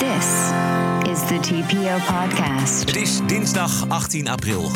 [0.00, 0.26] This
[1.12, 2.80] is the TPO podcast.
[2.80, 4.70] Het is dinsdag 18 april.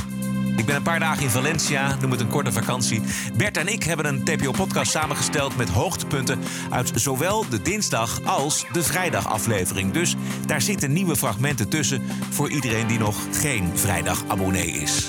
[0.56, 3.00] Ik ben een paar dagen in Valencia, noem het een korte vakantie.
[3.37, 6.40] Bert en ik hebben een TPO-podcast samengesteld met hoogtepunten
[6.71, 9.92] uit zowel de dinsdag als de vrijdagaflevering.
[9.92, 10.15] Dus
[10.47, 15.09] daar zitten nieuwe fragmenten tussen voor iedereen die nog geen vrijdag-abonnee is.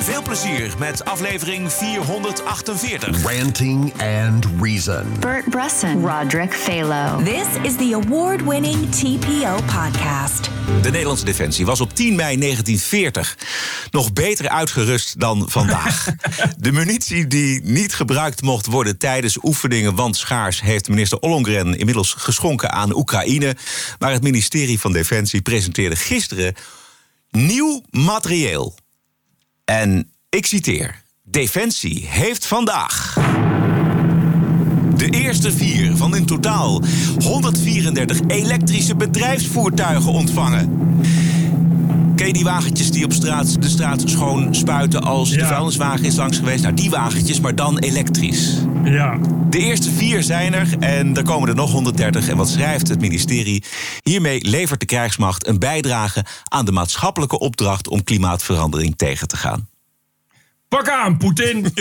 [0.00, 3.22] Veel plezier met aflevering 448.
[3.22, 5.06] Ranting and Reason.
[5.20, 7.22] Bert Bresson, Roderick Phalo.
[7.22, 10.50] This is the award winning TPO podcast.
[10.82, 13.38] De Nederlandse Defensie was op 10 mei 1940
[13.90, 16.06] nog beter uitgerust dan vandaag.
[16.58, 22.12] De munitie die niet gebruikt mocht worden tijdens oefeningen, want schaars, heeft minister Ollongren inmiddels
[22.12, 23.56] geschonken aan Oekraïne.
[23.98, 26.54] Maar het ministerie van Defensie presenteerde gisteren
[27.30, 28.74] nieuw materieel.
[29.68, 33.14] En ik citeer: Defensie heeft vandaag.
[34.96, 36.82] De eerste vier van in totaal
[37.18, 41.00] 134 elektrische bedrijfsvoertuigen ontvangen.
[42.18, 46.36] Ken die wagentjes die op straat de straat schoon spuiten als de vuilniswagen is langs
[46.38, 46.62] geweest?
[46.62, 48.54] Nou, die wagentjes, maar dan elektrisch.
[48.84, 49.18] Ja,
[49.50, 52.28] De eerste vier zijn er en er komen er nog 130.
[52.28, 53.64] En wat schrijft het ministerie?
[54.02, 59.68] Hiermee levert de krijgsmacht een bijdrage aan de maatschappelijke opdracht om klimaatverandering tegen te gaan.
[60.68, 61.66] pak aan, Poetin.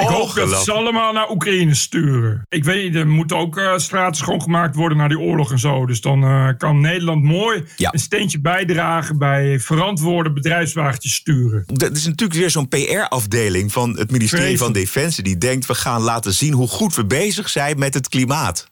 [0.00, 2.46] Ik hoop dat ze allemaal naar Oekraïne sturen.
[2.48, 5.86] Ik weet er moeten ook eh, straten schoongemaakt worden na die oorlog en zo.
[5.86, 7.92] Dus dan eh, kan Nederland mooi Ja.
[7.92, 11.62] een steentje bijdragen bij verantwoorde bedrijfswagentjes sturen.
[11.66, 14.72] Dat is natuurlijk weer zo'n PR-afdeling van het ministerie van.
[14.72, 15.24] Defensie.
[15.24, 18.70] Die denkt, we gaan laten zien hoe goed we bezig zijn met het klimaat.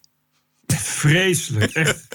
[0.67, 1.73] Vreselijk.
[1.73, 2.07] Echt.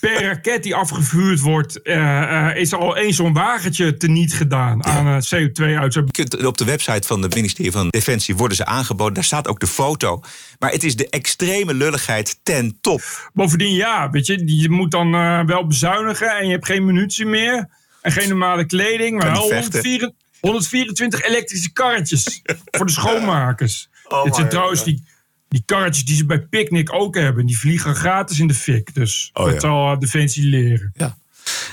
[0.00, 5.06] Per raket die afgevuurd wordt, eh, eh, is al één zo'n wagentje teniet gedaan aan
[5.06, 6.16] eh, CO2-uitstoot.
[6.16, 9.14] Je kunt, op de website van het ministerie van Defensie worden ze aangeboden.
[9.14, 10.20] Daar staat ook de foto.
[10.58, 13.30] Maar het is de extreme lulligheid ten top.
[13.32, 15.10] Bovendien, ja, weet je, je moet dan
[15.46, 17.68] wel bezuinigen en je hebt geen munitie meer.
[18.02, 19.80] En geen normale kleding, maar Kan wel niet vechten.
[19.80, 20.10] 124,
[20.40, 22.42] 124 elektrische karretjes
[22.76, 23.88] voor de schoonmakers.
[24.08, 25.04] Oh, Dit zijn trouwens die,
[25.48, 27.46] die karretjes die ze bij Picnic ook hebben.
[27.46, 28.94] Die vliegen gratis in de fik.
[28.94, 29.60] Dus Oh, dat ja.
[29.60, 30.90] zal Defensie leren.
[30.94, 31.18] Ja.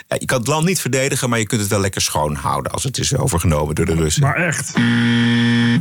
[0.08, 2.72] Ja, je kan het land niet verdedigen, maar je kunt het wel lekker schoon houden
[2.72, 4.22] als het is overgenomen door de Russen.
[4.24, 4.74] Maar echt,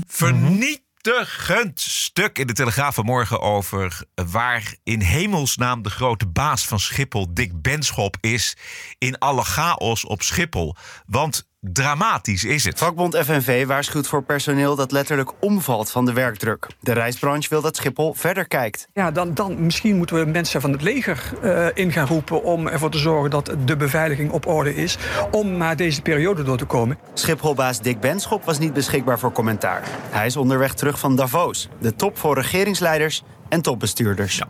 [0.07, 7.35] Vernietigend stuk in de Telegraaf vanmorgen over waar in hemelsnaam de grote baas van Schiphol,
[7.35, 8.57] Dick Benschop, is
[8.99, 10.77] in alle chaos op Schiphol.
[11.07, 12.79] Want dramatisch is het.
[12.79, 16.67] Vakbond FNV waarschuwt voor personeel dat letterlijk omvalt van de werkdruk.
[16.81, 18.89] De reisbranche wil dat Schiphol verder kijkt.
[18.93, 22.69] Ja, dan, dan misschien moeten we mensen van het leger eh, in gaan roepen om
[22.69, 24.97] ervoor te zorgen dat de beveiliging op orde is.
[25.31, 26.99] Om maar deze periode door te komen.
[27.15, 29.83] Schipholbaas Dick Benschop was niet beschikbaar voor commentaar.
[30.11, 34.37] Hij is onderweg terug van Davos, de top voor regeringsleiders en topbestuurders.
[34.37, 34.49] ja.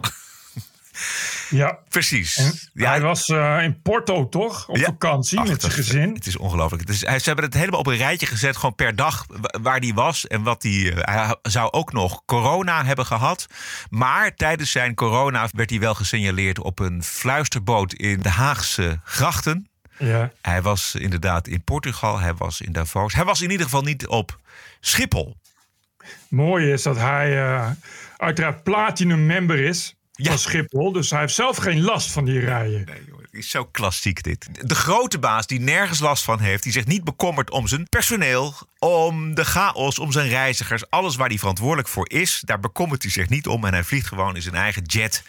[1.88, 2.68] Precies.
[2.74, 4.68] Ja, Hij was eh, in Porto, toch?
[4.68, 4.84] Op Ja.
[4.84, 6.14] vakantie Ach, met zijn gezin.
[6.14, 6.82] Het is ongelooflijk.
[6.88, 9.92] Hij, ze hebben het helemaal op een rijtje gezet, gewoon per dag wa- waar hij
[9.94, 10.26] was.
[10.26, 13.46] En wat hij, eh, hij zou ook nog corona hebben gehad.
[13.90, 19.66] Maar tijdens zijn corona werd hij wel gesignaleerd op een fluisterboot in de Haagse grachten.
[19.98, 20.30] Ja.
[20.42, 23.14] Hij was inderdaad in Portugal, hij was in Davos.
[23.14, 24.38] Hij was in ieder geval niet op
[24.80, 25.36] Schiphol.
[26.28, 27.70] Mooi is dat hij eh,
[28.16, 30.30] uiteraard platinum member is Ja.
[30.30, 30.92] van Schiphol.
[30.92, 32.84] Dus hij heeft zelf geen last van die rijen.
[32.84, 34.68] Nee, het is zo klassiek dit.
[34.68, 38.54] De grote baas die nergens last van heeft, die zich niet bekommert om zijn personeel,
[38.78, 43.10] om de chaos, om zijn reizigers, alles waar hij verantwoordelijk voor is, daar bekommert hij
[43.10, 45.22] zich niet om en hij vliegt gewoon in zijn eigen jet.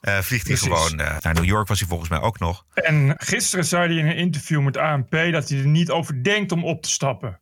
[0.00, 0.84] Eh, vliegt hij Precies.
[0.84, 2.64] gewoon eh, naar New York was hij volgens mij ook nog.
[2.74, 6.52] En gisteren zei hij in een interview met ANP dat hij er niet over denkt
[6.52, 7.40] om op te stappen.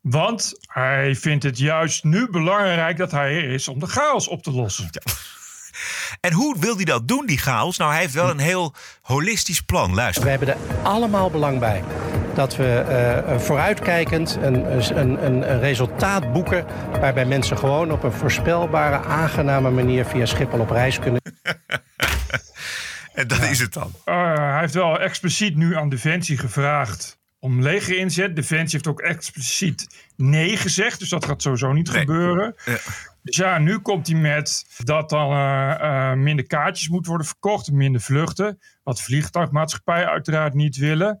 [0.00, 4.42] Want hij vindt het juist nu belangrijk dat hij er is om de chaos op
[4.42, 4.90] te lossen.
[6.20, 7.76] En hoe wil hij dat doen, die chaos?
[7.76, 9.94] Nou, hij heeft wel een heel holistisch plan.
[9.94, 10.24] Luister.
[10.24, 11.82] We hebben er allemaal belang bij
[12.34, 16.66] dat we eh, vooruitkijkend een, een, een, een resultaat boeken.
[17.00, 21.20] waarbij mensen gewoon op een voorspelbare, aangename manier via Schiphol op reis kunnen.
[23.18, 23.92] En dat is het dan.
[24.04, 28.36] Eh, hij heeft wel expliciet nu aan Defensie gevraagd om leger inzet.
[28.36, 29.86] Defensie heeft ook expliciet
[30.16, 31.98] nee gezegd, dus dat gaat sowieso niet Nee.
[32.00, 32.54] gebeuren.
[32.64, 32.78] Ja.
[33.22, 37.70] Dus ja, nu komt hij met dat dan eh, eh, minder kaartjes moeten worden verkocht,
[37.72, 38.58] minder vluchten.
[38.82, 41.20] Wat vliegtuigmaatschappijen uiteraard niet willen.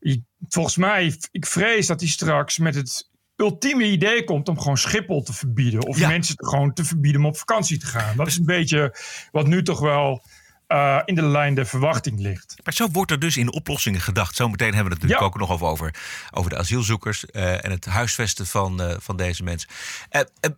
[0.00, 4.78] Ik- Volgens mij, ik vrees dat hij straks met het ultieme idee komt om gewoon
[4.78, 5.86] Schiphol te verbieden.
[5.86, 6.08] Of Ja.
[6.08, 8.16] mensen te gewoon te verbieden om op vakantie te gaan.
[8.16, 8.96] Dat is een beetje
[9.30, 10.22] wat nu toch wel
[10.66, 12.54] eh, in de lijn der verwachting ligt.
[12.64, 14.36] Maar zo wordt er dus in oplossingen gedacht.
[14.36, 15.94] Zometeen hebben we het natuurlijk ook nog over,
[16.30, 19.68] over, de asielzoekers eh, en het huisvesten van, eh, van deze mensen.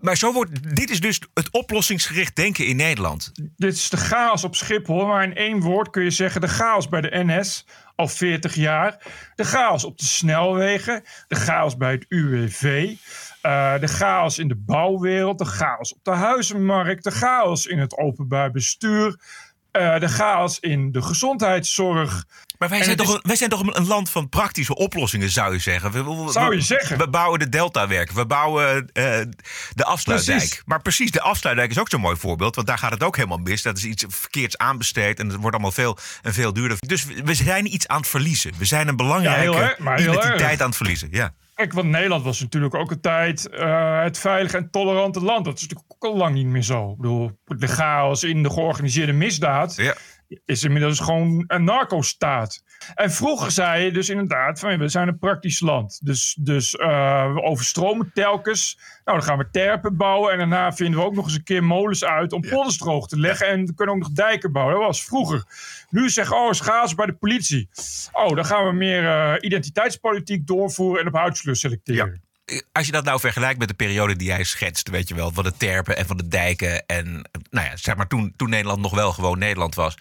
[0.01, 3.33] Maar zo wordt, dit is dus het oplossingsgericht denken in Nederland.
[3.57, 6.89] Dit is de chaos op Schiphol, maar in één woord kun je zeggen de chaos
[6.89, 7.65] bij de NS
[7.97, 8.99] al 40 jaar.
[9.35, 12.95] De chaos op de snelwegen, de chaos bij het UWV.
[13.41, 17.99] eh, de chaos in de bouwwereld, de chaos op de huizenmarkt, de chaos in het
[17.99, 19.21] openbaar bestuur,
[19.77, 22.25] eh, de chaos in de gezondheidszorg.
[22.59, 25.53] Maar wij zijn, toch, is- een- wij zijn toch een land van praktische oplossingen, zou
[25.53, 25.91] je zeggen.
[25.93, 26.99] We, we- Zou je zeggen.
[26.99, 29.19] We bouwen de Deltawerk, we bouwen eh,
[29.75, 30.39] de afsluitdijk.
[30.39, 30.63] Precies.
[30.65, 32.55] Maar precies, de afsluitdijk is ook zo'n mooi voorbeeld.
[32.55, 33.63] Want daar gaat het ook helemaal mis.
[33.63, 36.77] Dat is iets verkeerds aanbesteed en het wordt allemaal veel, en veel duurder.
[36.81, 38.53] Dus we we zijn iets aan het verliezen.
[38.59, 40.61] We zijn een belangrijke Ja, heel erg, maar heel identiteit erg.
[40.61, 41.09] aan het verliezen.
[41.11, 41.35] Ja.
[41.57, 45.45] Kijk, want Nederland was natuurlijk ook een tijd eh, het veilige en tolerante land.
[45.45, 46.91] Dat is natuurlijk ook al lang niet meer zo.
[46.91, 49.95] Ik bedoel, de chaos in de georganiseerde misdaad Ja.
[50.45, 52.63] is inmiddels gewoon een narco-staat.
[52.95, 56.01] En vroeger zei je dus inderdaad van we zijn een praktisch land.
[56.05, 58.79] Dus, dus eh, we overstromen telkens.
[59.05, 60.33] Nou, dan gaan we terpen bouwen.
[60.33, 63.19] En daarna vinden we ook nog eens een keer molens uit om polders droog te
[63.19, 63.47] leggen.
[63.47, 64.77] En we kunnen ook nog dijken bouwen.
[64.77, 65.45] Dat was vroeger.
[65.91, 67.69] Nu zeggen, oh, schaars bij de politie.
[68.13, 72.25] Oh, dan gaan we meer eh, identiteitspolitiek doorvoeren en op huidskleur selecteren.
[72.73, 75.45] Als je dat nou vergelijkt met de periode die jij schetst, weet je wel, van
[75.45, 76.87] de terpen en van de dijken.
[76.87, 79.95] En nou ja, zeg maar toen, toen Nederland nog wel gewoon Nederland was.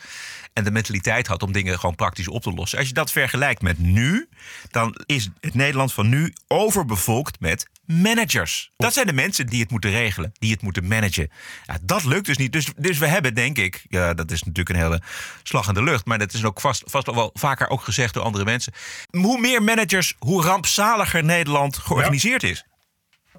[0.53, 2.77] En de mentaliteit had om dingen gewoon praktisch op te lossen.
[2.77, 4.29] Als je dat vergelijkt met nu,
[4.71, 8.71] dan is het Nederland van nu overbevolkt met managers.
[8.77, 11.29] Dat zijn de mensen die het moeten regelen, die het moeten managen.
[11.65, 12.51] Ja, dat lukt dus niet.
[12.51, 15.01] Dus, dus we hebben, denk ik, ja, dat is natuurlijk een hele
[15.43, 16.05] slag in de lucht.
[16.05, 18.73] Maar dat is ook vast, vast wel vaker ook gezegd door andere mensen.
[19.09, 22.65] Hoe meer managers, hoe rampzaliger Nederland georganiseerd is.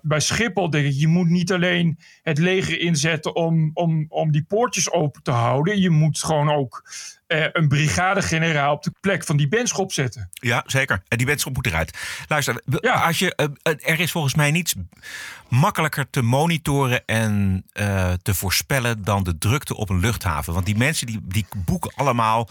[0.02, 4.44] bij Schiphol denk ik, je moet niet alleen het leger inzetten om, om, om die
[4.44, 5.80] poortjes open te houden.
[5.80, 6.84] Je moet gewoon ook
[7.26, 10.30] eh, een brigadegeneraal op de plek van die benschop zetten.
[10.32, 11.02] Ja, zeker.
[11.08, 11.98] En die wetenschap moet eruit.
[12.28, 12.92] Luister, Ja.
[12.92, 14.74] als je, eh, eh, er is volgens mij niets
[15.48, 17.64] makkelijker te monitoren en
[18.22, 20.52] te voorspellen dan de drukte op een luchthaven.
[20.52, 22.48] Want die mensen die, die boeken allemaal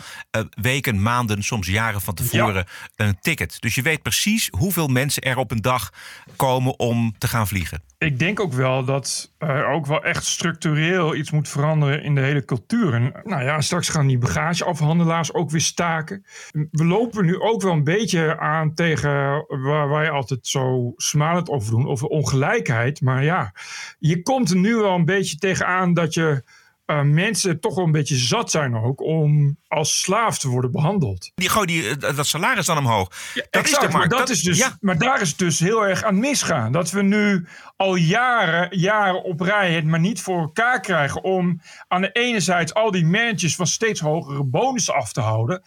[0.49, 3.61] weken, maanden, soms jaren van tevoren een ticket.
[3.61, 5.89] Dus je weet precies hoeveel mensen er op een dag
[6.35, 7.83] komen om te gaan vliegen.
[8.05, 12.21] Ik denk ook wel dat er ook wel echt structureel iets moet veranderen in de
[12.21, 13.21] hele cultuur.
[13.23, 16.25] Nou ja, straks gaan die bagageafhandelaars ook weer staken.
[16.71, 21.71] We lopen nu ook wel een beetje aan tegen waar wij altijd zo smalend over
[21.71, 23.01] doen, over ongelijkheid.
[23.01, 23.53] Maar ja,
[23.99, 26.43] je komt er nu wel een beetje tegenaan dat je
[26.85, 31.31] eh, mensen toch wel een beetje zat zijn ook om als slaaf te worden behandeld.
[31.35, 33.09] Die gooi die, eh, dat salaris dan omhoog.
[33.33, 34.77] dat exact, is maar, dat is dus, ja.
[34.79, 36.71] maar daar is het dus heel erg aan misgaan.
[36.71, 41.61] Dat we nu al jaren, jaren op rij het maar niet voor elkaar krijgen om
[41.87, 45.61] aan de ene zijde al die managers van steeds hogere bonussen af te houden.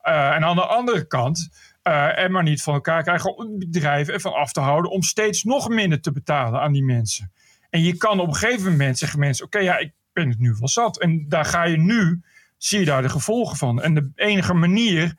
[0.00, 1.48] Eh, en aan de andere kant
[1.82, 5.42] eh er maar niet van elkaar krijgen om bedrijven ervan af te houden om steeds
[5.42, 7.32] nog minder te betalen aan die mensen.
[7.70, 10.54] En je kan op een gegeven moment zeggen mensen, oké ja, ik ben het nu
[10.58, 11.00] wel zat.
[11.00, 12.22] En daar ga je nu,
[12.58, 13.82] zie je daar de gevolgen van.
[13.82, 15.14] En de enige manier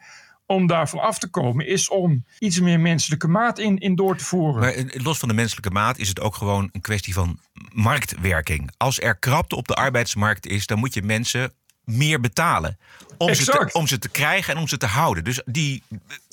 [0.46, 4.26] om daarvan af te komen is om iets meer menselijke maat in, in door te
[4.26, 4.62] voeren.
[4.62, 7.40] Maar eh, los van de menselijke maat is het ook gewoon een kwestie van
[7.74, 8.72] marktwerking.
[8.78, 11.54] Als er krapte op de arbeidsmarkt is, dan moet je mensen
[11.84, 12.78] meer betalen.
[13.18, 15.24] Om ze, te, om ze te krijgen en om ze te houden.
[15.24, 15.84] Dus die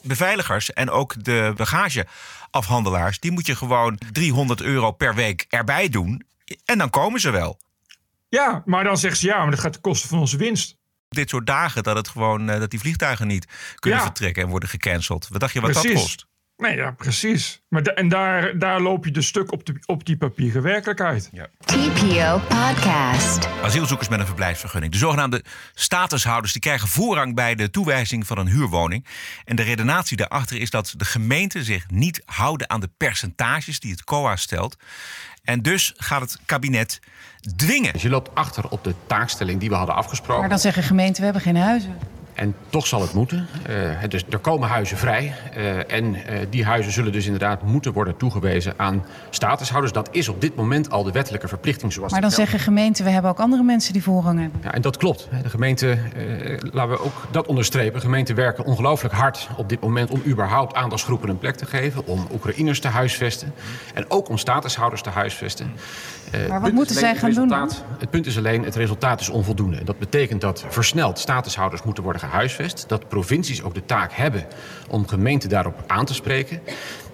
[0.03, 3.21] beveiligers en ook de bagageafhandelaars...
[3.21, 6.23] die moet je gewoon 300 euro per week erbij doen.
[6.65, 7.59] En dan komen ze wel.
[8.39, 10.77] Ja, maar dan zeggen ze ja, maar dat gaat ten koste van onze winst.
[11.09, 14.05] Dit soort dagen dat, het gewoon, eh, dat die vliegtuigen niet kunnen Ja.
[14.05, 15.29] vertrekken en worden gecanceld.
[15.29, 16.01] Wat dacht je wat dat Precies.
[16.01, 16.27] kost?
[16.57, 17.63] Nee, ja, precies.
[17.69, 21.31] Maar da- en daar, daar loop je dus stuk op, de, op die papieren werkelijkheid.
[21.65, 23.49] TPO Podcast.
[23.63, 24.93] Asielzoekers met een verblijfsvergunning.
[24.93, 29.07] De zogenaamde statushouders die krijgen voorrang bij de toewijzing van een huurwoning.
[29.45, 33.91] En de redenatie daarachter is dat de gemeenten zich niet houden aan de percentages die
[33.91, 34.77] het COA stelt.
[35.45, 37.01] En dus gaat het kabinet
[37.57, 37.93] dwingen.
[37.93, 40.41] Dus je loopt achter op de taakstelling die we hadden afgesproken.
[40.41, 41.97] Maar dan zeggen gemeenten, we hebben geen huizen.
[42.35, 43.47] En toch zal het moeten.
[43.67, 45.35] Eh, dus er komen huizen vrij.
[45.55, 49.93] Eh, en eh, die huizen zullen dus inderdaad moeten worden toegewezen aan statushouders.
[49.93, 53.11] Dat is op dit moment al de wettelijke verplichting zoals Maar dan zeggen gemeenten, we
[53.11, 54.61] hebben ook andere mensen die voorrang hebben.
[54.63, 55.29] Ja, en dat klopt.
[55.43, 58.01] De gemeente, eh, laten we ook dat onderstrepen.
[58.01, 62.07] Gemeenten werken ongelooflijk hard op dit moment om überhaupt aandachtsgroepen een plek te geven.
[62.07, 63.53] Om Oekraïners te huisvesten.
[63.95, 65.73] En ook om statushouders te huisvesten.
[66.33, 69.77] Eh, het wat moeten zij gaan doen Het punt is alleen, het resultaat is onvoldoende.
[69.77, 72.85] En dat betekent dat versneld statushouders moeten worden gehuisvest.
[72.89, 74.45] Dat provincies ook de taak hebben
[74.89, 76.61] om gemeenten daarop aan te spreken.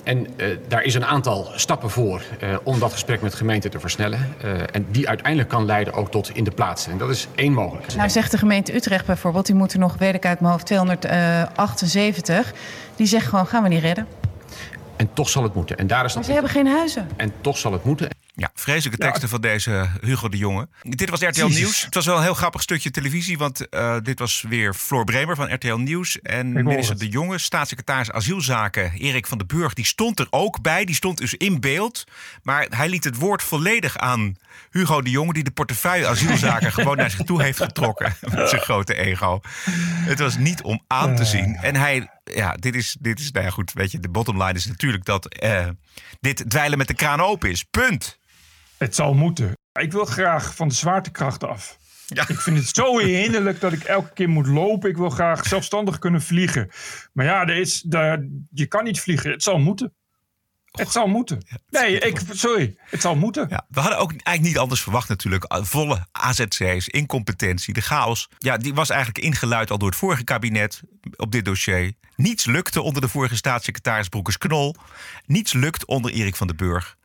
[0.03, 3.81] En uh, daar is een aantal stappen voor uh, om dat gesprek met gemeenten te
[3.81, 4.35] versnellen.
[4.45, 6.99] Uh, en die uiteindelijk kan leiden ook tot in de plaatsing.
[6.99, 7.97] Dat is één mogelijkheid.
[7.97, 12.53] Nou zegt de gemeente Utrecht bijvoorbeeld, die moeten nog, weet ik uit mijn hoofd, 278.
[12.97, 14.07] Die zegt gewoon, gaan we niet redden.
[14.97, 15.77] En toch zal het moeten.
[15.77, 17.09] En daar is maar ze hebben geen huizen.
[17.17, 18.09] En toch zal het moeten.
[18.39, 19.29] Ja, vreselijke teksten ja.
[19.29, 20.69] van deze Hugo de Jonge.
[20.83, 21.57] Dit was RTL Jezus.
[21.57, 21.85] Nieuws.
[21.85, 25.37] Het was wel een heel grappig stukje televisie, want uh, dit was weer Floor Bremer
[25.37, 26.21] van RTL Nieuws.
[26.21, 30.85] En minister de Jonge, staatssecretaris asielzaken Erik van den Burg, die stond er ook bij.
[30.85, 32.05] Die stond dus in beeld.
[32.43, 34.37] Maar hij liet het woord volledig aan
[34.71, 38.17] Hugo de Jonge, die de portefeuille asielzaken gewoon naar zich toe heeft getrokken.
[38.35, 39.41] Met zijn grote ego.
[40.05, 41.57] Het was niet om aan te zien.
[41.57, 44.59] En hij ja, dit is, dit is, nou ja, goed, weet je, de bottom line
[44.59, 45.67] is natuurlijk dat uh,
[46.21, 47.65] dit dweilen met de kraan open is.
[47.65, 48.19] Punt.
[48.79, 49.53] Het zal moeten.
[49.81, 51.79] Ik wil graag van de zwaartekracht af.
[52.07, 52.29] Ja.
[52.29, 54.91] Ik vind het zo hinderlijk dat ik elke keer moet lopen.
[54.91, 56.71] Ik wil graag zelfstandig kunnen vliegen.
[57.13, 57.85] Maar ja, er is,
[58.51, 59.31] je kan niet vliegen.
[59.31, 59.93] Het zal moeten.
[60.71, 61.45] Het zal moeten.
[61.69, 62.77] Ja, nee, ik, sorry.
[62.79, 63.47] Het zal moeten.
[63.49, 65.45] Ja, we hadden ook eigenlijk niet anders verwacht natuurlijk.
[65.49, 68.29] Volle AZC's, incompetentie, de chaos.
[68.39, 70.83] Ja, die was eigenlijk ingeluid al door het vorige kabinet
[71.17, 71.93] op dit dossier.
[72.17, 74.75] Niets lukte onder de vorige staatssecretaris Broekers Knol.
[75.27, 76.97] Niets lukt onder Erik van den Burg.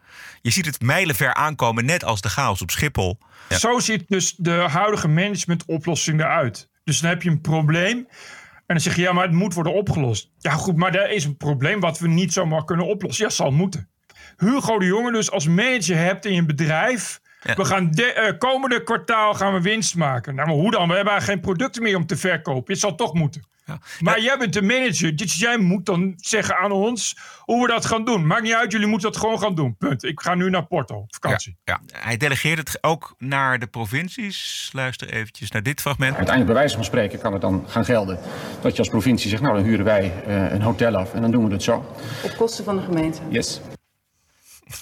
[0.43, 3.17] Je ziet het mijlenver aankomen, net als de chaos op Schiphol.
[3.50, 3.57] Ja.
[3.57, 6.69] Zo ziet dus de huidige managementoplossing eruit.
[6.83, 7.97] Dus dan heb je een probleem.
[7.97, 10.31] En dan zeg je, ja, maar het moet worden opgelost.
[10.38, 13.25] Ja, goed, maar er is een probleem wat we niet zomaar kunnen oplossen.
[13.25, 13.89] Ja, zal moeten.
[14.38, 17.21] Hugo de Jonge dus als manager hebt in je bedrijf...
[17.41, 17.55] Ja.
[17.55, 20.35] We gaan de, uh, komende kwartaal gaan we winst maken.
[20.35, 20.88] Nou, maar hoe dan?
[20.88, 22.73] We hebben eigenlijk geen producten meer om te verkopen.
[22.73, 23.47] Het zal toch moeten.
[23.65, 23.79] Ja.
[24.00, 25.15] Maar jij bent de manager.
[25.15, 28.27] Dus jij moet dan zeggen aan ons hoe we dat gaan doen.
[28.27, 29.75] Maakt niet uit, jullie moeten dat gewoon gaan doen.
[29.77, 30.03] Punt.
[30.03, 31.58] Ik ga nu naar Porto op vakantie.
[31.63, 32.00] Ja, ja.
[32.00, 34.70] Hij delegeert het ook naar de provincies.
[34.74, 36.15] Luister eventjes naar dit fragment.
[36.15, 38.20] Uiteindelijk bij wijze van spreken kan het dan gaan gelden.
[38.62, 41.13] Dat je als provincie zegt, nou dan huren wij uh, een hotel af.
[41.13, 41.96] En dan doen we het zo.
[42.24, 43.22] Op kosten van de gemeente.
[43.29, 43.62] Yes.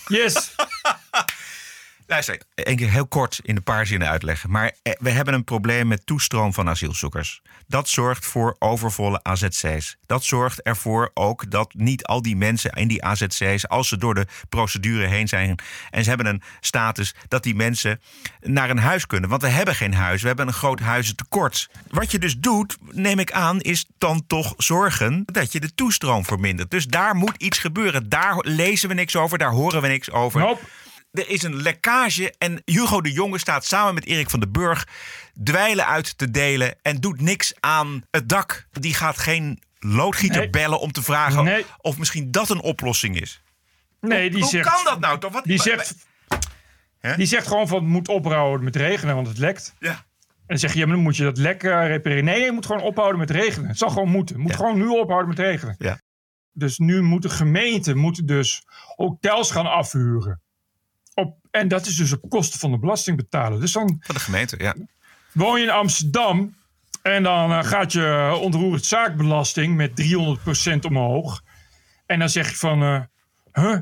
[0.07, 0.55] Yes.
[2.11, 4.51] Luister, één keer heel kort in een paar zinnen uitleggen.
[4.51, 7.41] Maar we hebben een probleem met toestroom van asielzoekers.
[7.67, 9.97] Dat zorgt voor overvolle AZC's.
[10.05, 14.13] Dat zorgt ervoor ook dat niet al die mensen in die AZC's, als ze door
[14.13, 15.55] de procedure heen zijn
[15.89, 18.01] en ze hebben een status, dat die mensen
[18.39, 19.29] naar een huis kunnen.
[19.29, 21.69] Want we hebben geen huis, we hebben een groot huizentekort.
[21.89, 26.25] Wat je dus doet, neem ik aan, is dan toch zorgen dat je de toestroom
[26.25, 26.71] vermindert.
[26.71, 28.09] Dus daar moet iets gebeuren.
[28.09, 30.57] Daar lezen we niks over, daar horen we niks over.
[31.11, 34.87] Er is een lekkage en Hugo de Jonge staat samen met Erik van den Burg
[35.43, 38.67] dweilen uit te delen en doet niks aan het dak.
[38.71, 40.49] Die gaat geen loodgieter nee.
[40.49, 41.65] bellen om te vragen nee.
[41.77, 43.41] of misschien dat een oplossing is.
[43.99, 45.31] Nee, die hoe, zegt, hoe kan dat nou toch?
[45.31, 45.95] Wat, die, zegt,
[47.15, 49.73] die zegt gewoon van het moet ophouden met regenen, want het lekt.
[49.79, 50.05] Ja.
[50.51, 52.23] En dan zeg je, ja, maar dan moet je dat lek repareren.
[52.23, 53.67] Nee, je moet gewoon ophouden met regenen.
[53.69, 54.35] Het zal gewoon moeten.
[54.35, 54.57] Het moet ja.
[54.57, 55.75] gewoon nu ophouden met regenen.
[55.77, 56.01] Ja.
[56.51, 58.63] Dus nu moeten gemeenten moeten dus
[58.95, 60.41] hotels gaan afhuren.
[61.51, 63.59] En dat is dus op kosten van de belastingbetaler.
[63.59, 64.75] Dus dan van de gemeente, ja.
[65.31, 66.55] Woon je in Amsterdam
[67.01, 71.41] en dan uh, gaat je onroerend zaakbelasting met 300% omhoog.
[72.05, 73.01] En dan zeg je van, uh,
[73.53, 73.77] huh?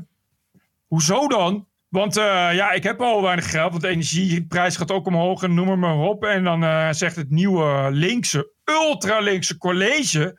[0.88, 1.67] Hoezo dan?
[1.88, 2.23] Want uh,
[2.53, 5.97] ja, ik heb al weinig geld, want de energieprijs gaat ook omhoog en noem maar
[5.97, 6.23] op.
[6.23, 10.38] En dan zegt het nieuwe linkse, ultra-linkse college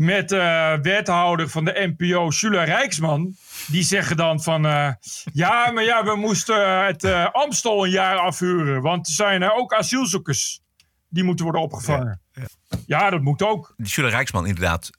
[0.00, 3.36] met uh, wethouder van de NPO, Sula Rijksman.
[3.66, 4.92] Die zeggen dan van, uh,
[5.32, 8.82] ja, maar ja, we moesten het uh, Amstel een jaar afhuren.
[8.82, 10.60] Want er zijn er ook asielzoekers
[11.08, 12.20] die moeten worden opgevangen.
[12.32, 12.78] Ja, ja.
[12.86, 13.74] ja dat moet ook.
[13.78, 14.90] Sula Rijksman inderdaad,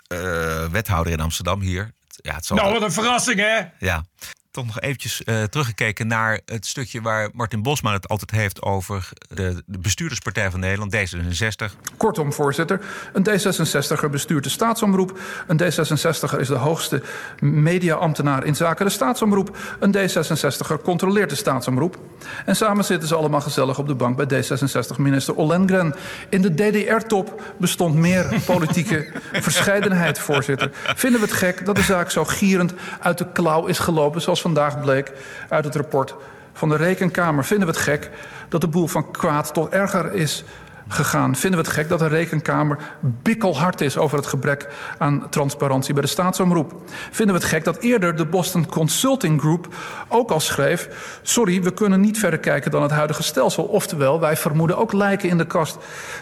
[0.72, 1.91] wethouder in Amsterdam hier.
[2.08, 3.60] Ja, het zal nou, wat een verrassing hè?
[3.79, 4.03] Ja
[4.51, 9.10] toch nog eventjes uh, teruggekeken naar het stukje waar Martin Bosma het altijd heeft over
[9.27, 11.75] de, de, bestuurderspartij van Nederland, D66.
[11.98, 12.81] Kortom, voorzitter,
[13.13, 15.20] een D66er bestuurt de staatsomroep.
[15.48, 17.01] Een D66er is de hoogste
[17.39, 19.58] mediaambtenaar in zaken de staatsomroep.
[19.79, 21.98] Een D66er controleert de staatsomroep.
[22.46, 25.96] En samen zitten ze allemaal gezellig op de bank bij D66-minister Ollengren.
[26.29, 30.70] In de DDR-top bestond meer politieke verscheidenheid, voorzitter.
[30.96, 34.41] Vinden we het gek dat de zaak zo gierend uit de klauw is gelopen, zoals
[34.42, 35.12] vandaag bleek
[35.50, 36.16] uit het rapport
[36.54, 37.46] van de Rekenkamer.
[37.46, 38.10] Vinden we het gek
[38.50, 40.44] dat de boel van kwaad tot erger is
[40.88, 41.36] gegaan?
[41.36, 44.68] Vinden we het gek dat de Rekenkamer bikkelhard is over het gebrek
[44.98, 46.74] aan transparantie bij de staatsomroep?
[47.12, 49.68] Vinden we het gek dat eerder de Boston Consulting Group
[50.08, 50.90] ook al schreef:
[51.22, 53.64] Sorry, we kunnen niet verder kijken dan het huidige stelsel.
[53.64, 55.78] Oftewel, wij vermoeden ook lijken in de kast.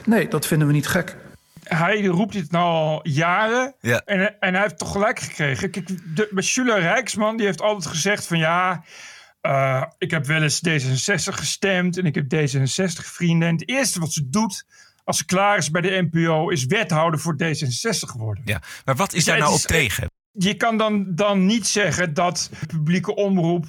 [0.05, 1.15] Nee, dat vinden we niet gek
[1.69, 3.75] hij roept dit nou al jaren.
[3.79, 4.01] Ja.
[4.05, 5.71] En, en hij heeft toch gelijk gekregen.
[5.71, 8.83] Kijk, de, Rijksman die heeft altijd gezegd van ja...
[9.41, 13.47] Uh, ik heb wel eens D66 gestemd en ik heb D66 vrienden.
[13.47, 14.65] En het eerste wat ze doet
[15.03, 16.49] als ze klaar is bij de NPO...
[16.49, 18.43] is wethouder voor D66 geworden.
[18.45, 20.07] Ja, maar wat is dus daar nou op tegen?
[20.31, 23.65] Je kan dan, dan niet zeggen dat publieke omroep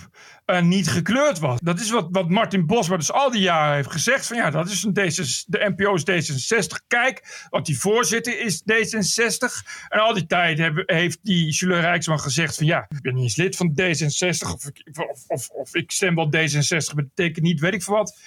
[0.47, 1.61] uh, niet gekleurd was.
[1.61, 4.27] Dat is wat, wat Martin Bosma dus al die jaren heeft gezegd.
[4.27, 6.87] Van ja, dat is een D66, de NPO is D66.
[6.87, 9.69] Kijk, want die voorzitter is D66.
[9.89, 13.37] En al die tijd heeft die Jules Rijksman gezegd van ja, ik ben niet eens
[13.37, 14.51] lid van D66.
[14.51, 14.71] Of,
[15.27, 18.19] of, of, ik stem wel D66, betekent niet weet ik veel wat.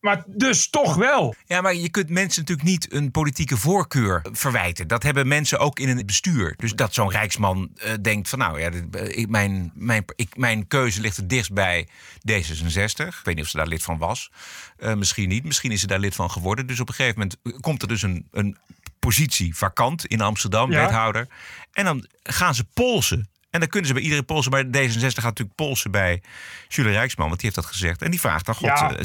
[0.00, 1.34] Maar dus toch wel.
[1.46, 4.88] Ja, maar je kunt mensen natuurlijk niet een politieke voorkeur verwijten.
[4.88, 6.54] Dat hebben mensen ook in een bestuur.
[6.56, 8.70] Dus dat zo'n rijksman uh, denkt van nou ja,
[9.02, 11.88] ik, mijn, mijn, ik, mijn keuze ligt het dichtst bij
[12.30, 13.06] D66.
[13.06, 14.30] Ik weet niet of ze daar lid van was.
[14.78, 15.44] Uh, misschien niet.
[15.44, 16.66] Misschien is ze daar lid van geworden.
[16.66, 18.56] Dus op een gegeven moment komt er dus een, een
[18.98, 20.80] positie vakant in Amsterdam, ja.
[20.80, 21.28] wethouder.
[21.72, 23.28] En dan gaan ze polsen.
[23.50, 26.22] En dan kunnen ze bij iedere polsen, maar D66 gaat natuurlijk polsen bij
[26.68, 28.02] Jules Rijksman, want die heeft dat gezegd.
[28.02, 28.96] En die vraagt dan, god, ja.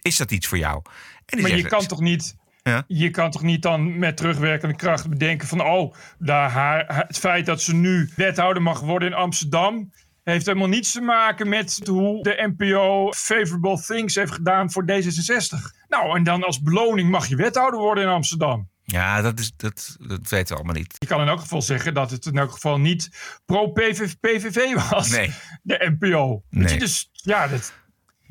[0.00, 0.82] is dat iets voor jou?
[1.26, 2.36] En maar je kan toch niet...
[2.62, 2.84] Ja?
[2.86, 5.60] Je kan toch niet dan met terugwerkende kracht bedenken van...
[5.60, 9.92] oh, daar haar, het feit dat ze nu wethouder mag worden in Amsterdam...
[10.22, 15.84] heeft helemaal niets te maken met hoe de NPO favorable things heeft gedaan voor D66.
[15.88, 18.70] Nou, en dan als beloning mag je wethouder worden in Amsterdam.
[18.92, 20.94] Ja, dat, is, dat, dat weten we allemaal niet.
[20.98, 23.10] Je kan in elk geval zeggen dat het in elk geval niet
[23.44, 25.08] pro-PVV was.
[25.10, 25.34] Nee.
[25.62, 26.42] De NPO.
[26.50, 26.78] Nee.
[26.78, 27.72] Dus ja, dat,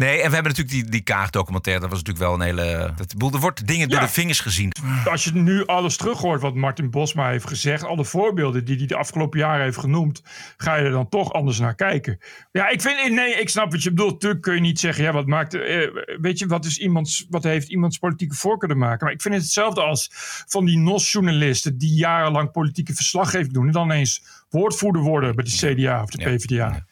[0.02, 1.82] Nee, en we hebben natuurlijk die, die Kaag-documentaire.
[1.82, 2.94] Dat was natuurlijk wel een hele...
[2.96, 4.72] Dat, er wordt dingen door de vingers gezien.
[5.06, 7.84] Als je nu alles terughoort wat Martin Bosma heeft gezegd...
[7.84, 10.24] alle voorbeelden die hij de afgelopen jaren heeft genoemd...
[10.58, 12.18] ga je er dan toch anders naar kijken.
[12.52, 13.12] Ja, ik vind...
[13.12, 14.12] Nee, ik snap wat je bedoelt.
[14.12, 15.04] Natuurlijk kun je niet zeggen...
[15.04, 15.54] Ja, wat maakt...
[15.54, 15.88] Eh,
[16.22, 19.06] weet je, wat, is iemands, wat heeft iemands politieke voorkeur te maken?
[19.06, 20.10] Maar ik vind het hetzelfde als
[20.48, 21.78] van die NOS-journalisten...
[21.78, 23.66] die jarenlang politieke verslaggeving doen...
[23.66, 26.86] en dan eens woordvoerder worden bij de CDA of de PvdA.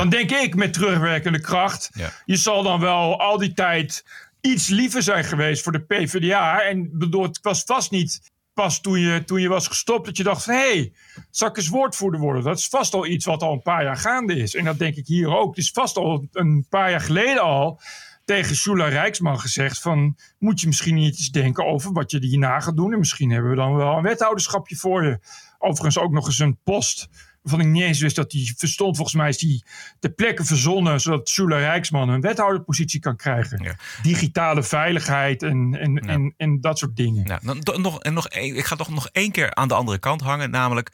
[0.00, 1.90] Dan denk ik met terugwerkende kracht.
[2.24, 4.04] Je zal dan wel al die tijd
[4.40, 6.62] iets liever zijn geweest voor de PvdA.
[6.62, 8.20] En bedoel, het was vast niet
[8.54, 10.54] pas toen je, toen je was gestopt dat je dacht van...
[10.54, 10.92] hé, hey,
[11.30, 12.42] zal ik eens woordvoerder worden?
[12.42, 14.54] Dat is vast al iets wat al een paar jaar gaande is.
[14.54, 15.48] En dat denk ik hier ook.
[15.48, 17.80] Het is vast al een paar jaar geleden al
[18.24, 20.16] tegen Shula Rijksman gezegd van...
[20.38, 22.92] moet je misschien niet eens denken over wat je hierna gaat doen...
[22.92, 25.18] en misschien hebben we dan wel een wethouderschapje voor je.
[25.58, 27.08] Overigens ook nog eens een post
[27.42, 28.96] waarvan ik niet eens wist dat hij verstond.
[28.96, 29.64] Volgens mij is die
[30.00, 33.76] de plekken verzonnen zodat Sula Rijksman een wethouderpositie kan krijgen.
[34.02, 37.24] Digitale veiligheid en, en, en, en dat soort dingen.
[37.26, 37.40] Ja,
[37.76, 40.50] nog, en nog, ik ga toch nog één keer aan de andere kant hangen.
[40.50, 40.90] Namelijk,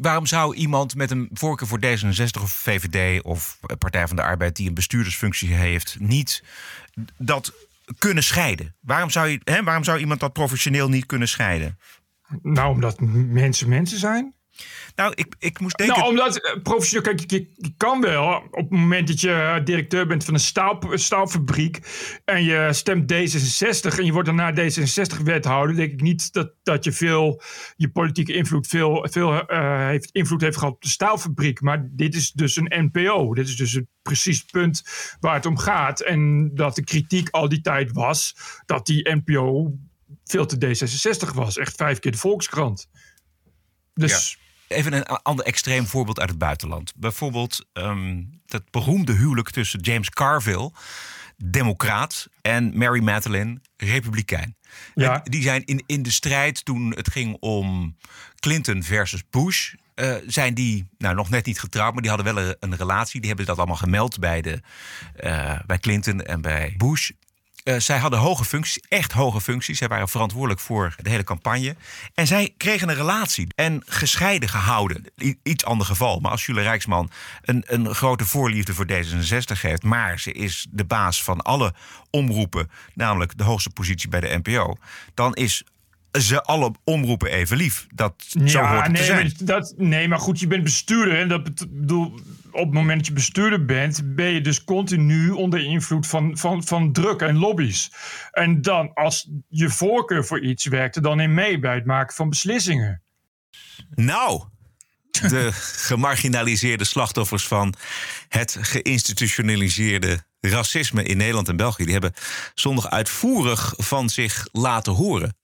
[0.00, 4.56] waarom zou iemand met een voorkeur voor D66 of VVD of Partij van de Arbeid
[4.56, 6.44] die een bestuurdersfunctie heeft, niet
[7.18, 7.52] dat
[7.98, 8.74] kunnen scheiden?
[8.80, 11.78] Waarom zou, je, hè, waarom zou iemand dat professioneel niet kunnen scheiden?
[12.42, 14.34] Nou, omdat mensen mensen zijn.
[14.98, 15.96] Nou, ik, ik moest denken...
[15.96, 17.02] Nou, omdat uh, professioneel...
[17.02, 20.40] Kijk, je, je, kan wel op het moment dat je eh, directeur bent van een
[20.40, 21.80] staal, staalfabriek...
[22.24, 25.76] en je stemt D66 en je wordt daarna D66-wethouder...
[25.76, 27.42] denk ik niet dat, dat je veel...
[27.76, 31.60] je politieke invloed veel, veel uh, heeft, invloed heeft gehad op de staalfabriek.
[31.60, 33.34] Maar dit is dus een NPO.
[33.34, 34.82] Dit is dus het precies het punt
[35.20, 36.00] waar het om gaat.
[36.00, 38.36] En dat de kritiek al die tijd was...
[38.66, 39.78] dat die NPO
[40.24, 41.56] veel te D66 was.
[41.56, 42.88] Echt vijf keer de Volkskrant.
[43.94, 44.30] Dus...
[44.30, 44.46] Ja.
[44.68, 46.92] Even een ander extreem voorbeeld uit het buitenland.
[46.96, 50.72] Bijvoorbeeld um, dat beroemde huwelijk tussen James Carville,
[51.36, 54.56] democraat, en Mary Madeline, republikein.
[54.94, 55.20] Ja.
[55.24, 57.96] die zijn in, in de strijd toen het ging om
[58.34, 59.74] Clinton versus Bush.
[59.94, 63.20] Uh, zijn die nou, nog net niet getrouwd, maar die hadden wel een, relatie.
[63.20, 64.60] Die hebben dat allemaal gemeld bij, de,
[65.24, 67.10] uh, bij Clinton en bij Bush.
[67.68, 69.78] Uh, zij hadden hoge functies, echt hoge functies.
[69.78, 71.76] Zij waren verantwoordelijk voor de hele campagne.
[72.14, 75.04] En zij kregen een relatie en gescheiden gehouden.
[75.42, 76.20] Iets ander geval.
[76.20, 77.10] Maar als Jules Rijksman
[77.42, 79.82] een, een grote voorliefde voor D66 heeft...
[79.82, 81.74] maar ze is de baas van alle
[82.10, 82.70] omroepen...
[82.94, 84.74] namelijk de hoogste positie bij de NPO...
[85.14, 85.64] dan is
[86.12, 87.86] ze alle omroepen even lief.
[87.94, 89.22] Dat ja, zo hoort nee, te zijn.
[89.22, 91.18] Maar dat, nee, maar goed, je bent bestuurder.
[91.18, 95.64] En dat bedoel, op het moment dat je bestuurder bent, ben je dus continu onder
[95.64, 97.92] invloed van, van, van druk en lobby's.
[98.30, 102.14] En dan, als je voorkeur voor iets werkt er dan in mee bij het maken
[102.14, 103.02] van beslissingen.
[103.94, 104.44] Nou,
[105.10, 105.48] de
[105.88, 107.74] gemarginaliseerde slachtoffers van
[108.28, 112.14] het geïnstitutionaliseerde racisme in Nederland en België, die hebben
[112.54, 115.36] zondag uitvoerig van zich laten horen.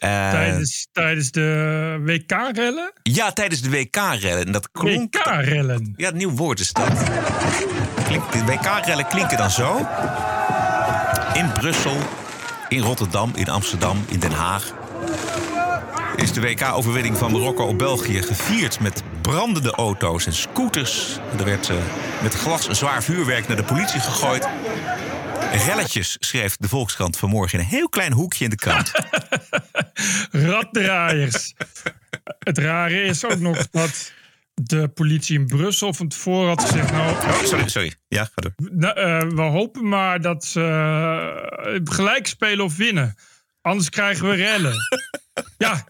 [0.00, 2.92] Uh, tijdens, tijdens de WK-rellen?
[3.02, 4.52] Ja, tijdens de WK-rellen.
[4.52, 5.16] Dat klonk.
[5.16, 5.94] WK-rellen?
[5.96, 6.88] Ja, nieuw woord is dat.
[8.32, 9.86] de WK-rellen klinken dan zo.
[11.34, 11.96] In Brussel,
[12.68, 14.72] in Rotterdam, in Amsterdam, in Den Haag.
[16.16, 21.18] Is de WK-overwinning van Marokko op België gevierd met brandende auto's en scooters.
[21.38, 21.76] Er werd uh,
[22.22, 24.48] met glas en zwaar vuurwerk naar de politie gegooid.
[25.52, 28.92] Relletjes, schreef de Volkskrant vanmorgen in een heel klein hoekje in de krant.
[30.50, 31.54] Raddraaiers.
[32.38, 34.12] Het rare is ook nog dat
[34.54, 36.92] de politie in Brussel van tevoren had gezegd...
[36.92, 37.94] Nou, Oh, sorry, sorry.
[38.08, 38.52] Ja, ga door.
[38.56, 43.14] nou, eh, we hopen maar dat ze eh, gelijk spelen of winnen.
[43.60, 44.74] Anders krijgen we rellen.
[45.58, 45.86] ja,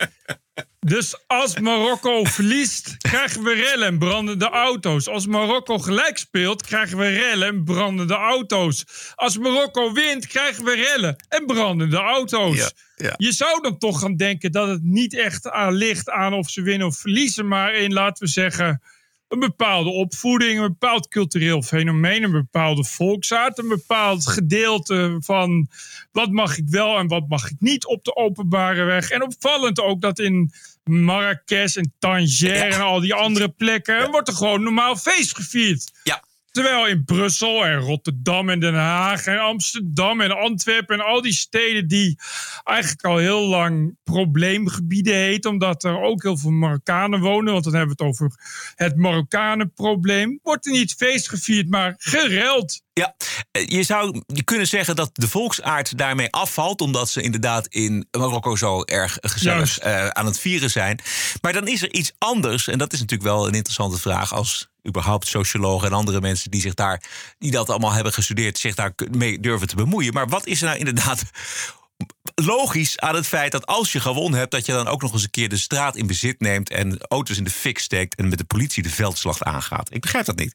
[0.81, 5.09] dus als Marokko verliest, krijgen we rellen en brandende auto's.
[5.09, 8.85] Als Marokko gelijk speelt, krijgen we rellen en brandende auto's.
[9.15, 12.57] Als Marokko wint, krijgen we rellen en brandende auto's.
[12.57, 13.15] Ja, ja.
[13.17, 16.63] Je zou dan toch gaan denken dat het niet echt aan ligt aan of ze
[16.63, 18.83] winnen of verliezen, maar in, laten we zeggen,
[19.29, 25.69] een bepaalde opvoeding, een bepaald cultureel fenomeen, een bepaalde volksaard, een bepaald gedeelte van
[26.17, 29.11] wat mag ik wel en wat mag ik niet op de openbare weg.
[29.11, 30.53] En opvallend ook dat in
[30.85, 35.93] Marrakesh en Tanger en al die andere plekken wordt er gewoon normaal feest gevierd.
[36.03, 36.25] Ja.
[36.51, 41.33] Terwijl in Brussel en Rotterdam en Den Haag en Amsterdam en Antwerpen en al die
[41.33, 42.19] steden die
[42.65, 47.75] eigenlijk al heel lang probleemgebieden heten, omdat er ook heel veel Marokkanen wonen, want dan
[47.75, 48.31] hebben we het over
[48.75, 52.85] het Marokkanenprobleem, wordt er niet feest gevierd, maar gereld.
[52.99, 53.15] Ja,
[53.51, 58.57] eh, je zou kunnen zeggen dat de volksaard daarmee afvalt, omdat ze inderdaad in Marokko
[58.57, 61.01] zo erg gezellig eh, aan het vieren zijn.
[61.41, 64.69] Maar dan is er iets anders, en dat is natuurlijk wel een interessante vraag als
[64.87, 67.03] überhaupt sociologen en andere mensen die zich daar,
[67.39, 70.13] die dat allemaal hebben gestudeerd, zich daar mee durven te bemoeien.
[70.13, 71.23] Maar wat is er nou inderdaad
[72.35, 75.23] logisch aan het feit dat als je gewonnen hebt, dat je dan ook nog eens
[75.23, 78.39] een keer de straat in bezit neemt en auto's in de fik steekt en met
[78.39, 79.95] de politie de veldslag aangaat?
[79.95, 80.55] Ik begrijp dat niet.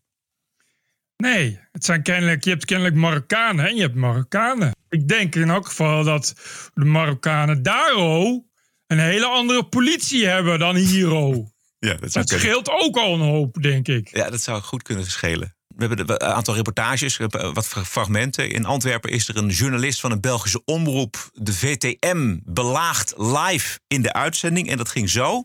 [1.22, 4.72] Nee, het zijn kennelijk, je hebt kennelijk Marokkanen en je hebt Marokkanen.
[4.90, 6.34] Ik denk in elk geval dat
[6.74, 8.46] de Marokkanen daar oh,
[8.88, 11.10] een hele andere politie hebben dan hier.
[11.80, 12.28] Ja, dat kunnen.
[12.40, 14.10] scheelt ook al een hoop, denk ik.
[14.16, 15.56] Ja, dat zou goed kunnen schelen.
[15.68, 17.18] We hebben een aantal reportages,
[17.54, 18.50] wat fra- fragmenten.
[18.52, 24.02] In Antwerpen is er een journalist van een Belgische omroep, de VTM, belaagd live in
[24.02, 24.70] de uitzending.
[24.70, 25.44] En dat ging zo.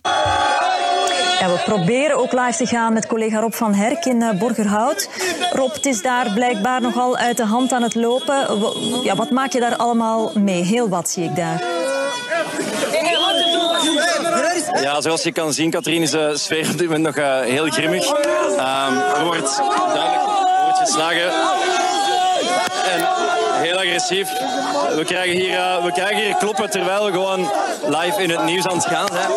[1.39, 5.09] We proberen ook live te gaan met collega Rob van Herk in eh, Borgerhout.
[5.53, 8.47] Rob, het is daar blijkbaar nogal uit de hand aan het lopen.
[9.03, 10.63] Ja, wat maak je daar allemaal mee?
[10.63, 11.65] Heel wat zie ik daar.
[14.83, 17.71] Ja, zoals je kan zien, Katrien, is de sfeer op dit moment nog eh, heel
[17.71, 18.05] grimmig.
[18.05, 19.57] Ehm, er wordt
[19.95, 20.25] duidelijk
[20.63, 21.31] wordt geslagen.
[22.93, 23.07] En
[23.63, 24.29] heel agressief.
[24.97, 27.51] We krijgen, hier, eh, we krijgen hier kloppen terwijl we gewoon
[27.87, 29.31] live in het nieuws aan het gaan zijn.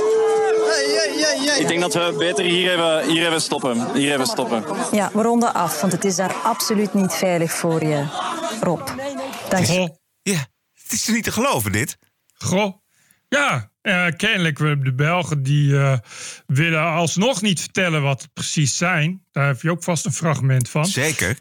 [1.59, 3.93] Ik denk dat we beter hier even, hier even stoppen.
[3.93, 4.63] Hier even stoppen.
[4.91, 8.05] Ja, we ronden af, want het is daar absoluut niet veilig voor je,
[8.61, 8.87] Rob.
[9.49, 9.91] Dank je.
[10.21, 10.45] Ja,
[10.83, 11.97] het is niet te geloven, dit.
[12.33, 12.73] Goh.
[13.27, 15.97] Ja, eh, kennelijk we hebben de Belgen die eh,
[16.45, 19.25] willen alsnog niet vertellen wat het precies zijn.
[19.31, 20.85] Daar heb je ook vast een fragment van.
[20.85, 21.37] Zeker.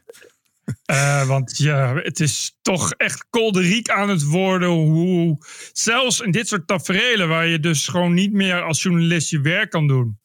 [0.84, 6.48] Eh, want ja, het is toch echt kolderiek aan het worden hoe zelfs in dit
[6.48, 10.18] soort taferelen waar je dus gewoon niet meer als journalist je werk kan doen.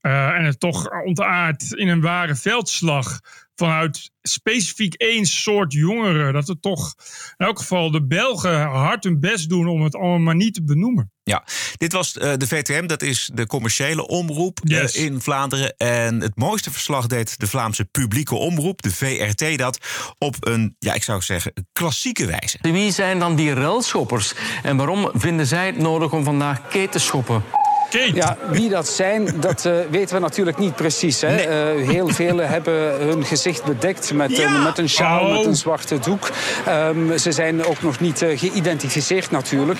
[0.00, 3.20] eh, en het toch ontaardt in een ware veldslag
[3.56, 6.32] vanuit specifiek één soort jongeren.
[6.32, 6.94] Dat het toch
[7.36, 10.64] in elk geval de Belgen hard hun best doen om het allemaal maar niet te
[10.64, 11.12] benoemen.
[11.22, 11.44] Ja,
[11.76, 15.76] dit was eh, de VTM, dat is de commerciële omroep eh, in Vlaanderen.
[15.76, 19.78] En het mooiste verslag deed de Vlaamse publieke omroep, de VRT, dat
[20.18, 22.58] op een, ja, ik zou zeggen, klassieke wijze.
[22.60, 24.34] Wie zijn dan die ruilschoppers?
[24.62, 27.63] En waarom vinden zij het nodig om vandaag keten te schoppen?
[27.90, 31.20] Ja, wie dat zijn, dat eh, weten we natuurlijk niet precies.
[31.20, 31.36] Hè?
[31.36, 35.98] Eh, heel velen hebben hun gezicht bedekt met, een, met een sjaal, met een zwarte
[35.98, 36.30] doek.
[36.66, 39.78] Ehm, ze zijn ook nog niet eh, geïdentificeerd natuurlijk.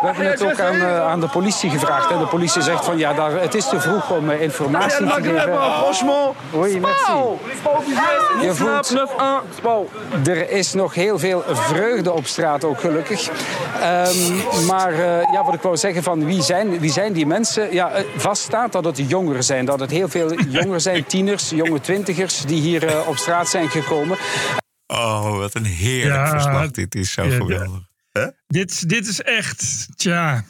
[0.00, 2.08] We hebben het ook aan, aan de politie gevraagd.
[2.08, 2.18] Hè?
[2.18, 5.52] De politie zegt van ja, daar, het is te vroeg om informatie te geven.
[6.50, 7.12] Oui, merci.
[8.42, 8.92] Je voelt,
[10.26, 13.28] er is nog heel veel vreugde op straat, ook gelukkig.
[13.80, 17.51] Ehm, maar eh, ja, wat ik wou zeggen van wie zijn, wie zijn die mensen?
[17.54, 19.64] Ja, eh, vaststaat dat het jongeren zijn.
[19.64, 22.40] Dat het heel veel jongeren zijn, tieners, jonge twintigers...
[22.40, 24.18] die hier eh, op straat zijn gekomen.
[24.86, 26.70] Oh, wat een heerlijk Ja, verslag.
[26.70, 27.90] Dit is zo ja, geweldig.
[28.46, 30.44] Dit, dit is echt, tja,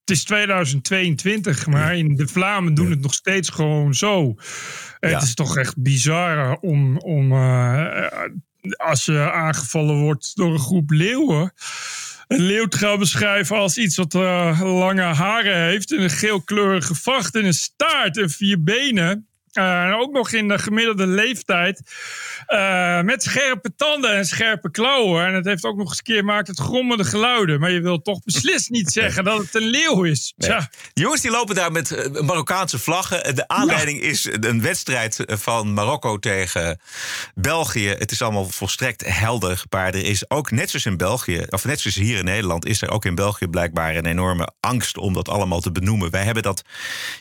[0.00, 4.34] het is 2022, maar in de Vlamen doen het nog steeds gewoon zo.
[4.98, 8.12] Het is toch echt bizar om, om eh,
[8.76, 11.52] als je aangevallen wordt door een groep leeuwen.
[12.32, 15.92] Een leeuw te gaan beschrijven als iets wat eh, lange haren heeft.
[15.92, 19.26] En een geelkleurige vacht en een staart en vier benen.
[19.52, 21.82] En ook nog in de gemiddelde leeftijd.
[22.46, 25.26] eh, met scherpe tanden en scherpe klauwen.
[25.26, 27.60] En het heeft ook nog eens een keer maakt het grommende geluiden.
[27.60, 30.32] Maar je wilt toch beslist niet zeggen dat het een leeuw is.
[30.36, 30.58] Nee.
[30.94, 33.34] Jongens die lopen daar met eh, Marokkaanse vlaggen.
[33.34, 36.80] De aanleiding is een wedstrijd van Marokko tegen
[37.34, 37.88] België.
[37.88, 39.62] Het is allemaal volstrekt helder.
[39.70, 42.82] Maar er is ook, net zoals in België, of net zoals hier in Nederland, is
[42.82, 46.10] er ook in België blijkbaar een enorme angst om dat allemaal te benoemen.
[46.10, 46.62] Wij hebben dat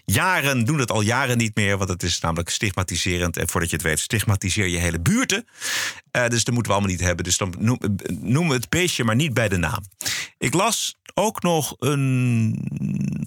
[0.05, 3.37] jaren, doen dat al jaren niet meer, want het is namelijk stigmatiserend.
[3.37, 5.45] En voordat je het weet, stigmatiseer je hele buurten.
[6.11, 7.23] Eh, dus dat moeten we allemaal niet hebben.
[7.23, 7.79] Dus dan noem,
[8.19, 9.83] noem het beestje maar niet bij de naam.
[10.37, 12.55] Ik las ook nog een,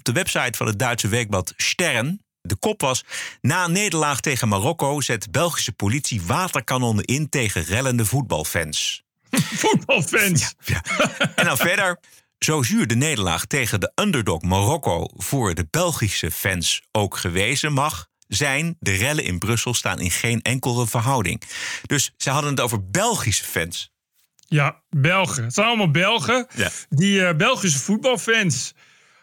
[0.01, 2.23] de website van het Duitse weekblad Stern.
[2.41, 3.03] De kop was:
[3.41, 9.03] Na nederlaag tegen Marokko zet Belgische politie waterkanonnen in tegen rellende voetbalfans.
[9.61, 10.53] Voetbalfans.
[11.35, 11.99] En dan verder.
[12.39, 18.07] Zo zuur de nederlaag tegen de underdog Marokko voor de Belgische fans ook gewezen mag
[18.27, 21.41] zijn, de rellen in Brussel staan in geen enkele verhouding.
[21.85, 23.93] Dus ze hadden het over Belgische fans.
[24.47, 25.43] Ja, Belgen.
[25.43, 26.47] Het zijn allemaal Belgen.
[26.55, 26.69] Ja.
[26.89, 28.73] Die eh, Belgische voetbalfans.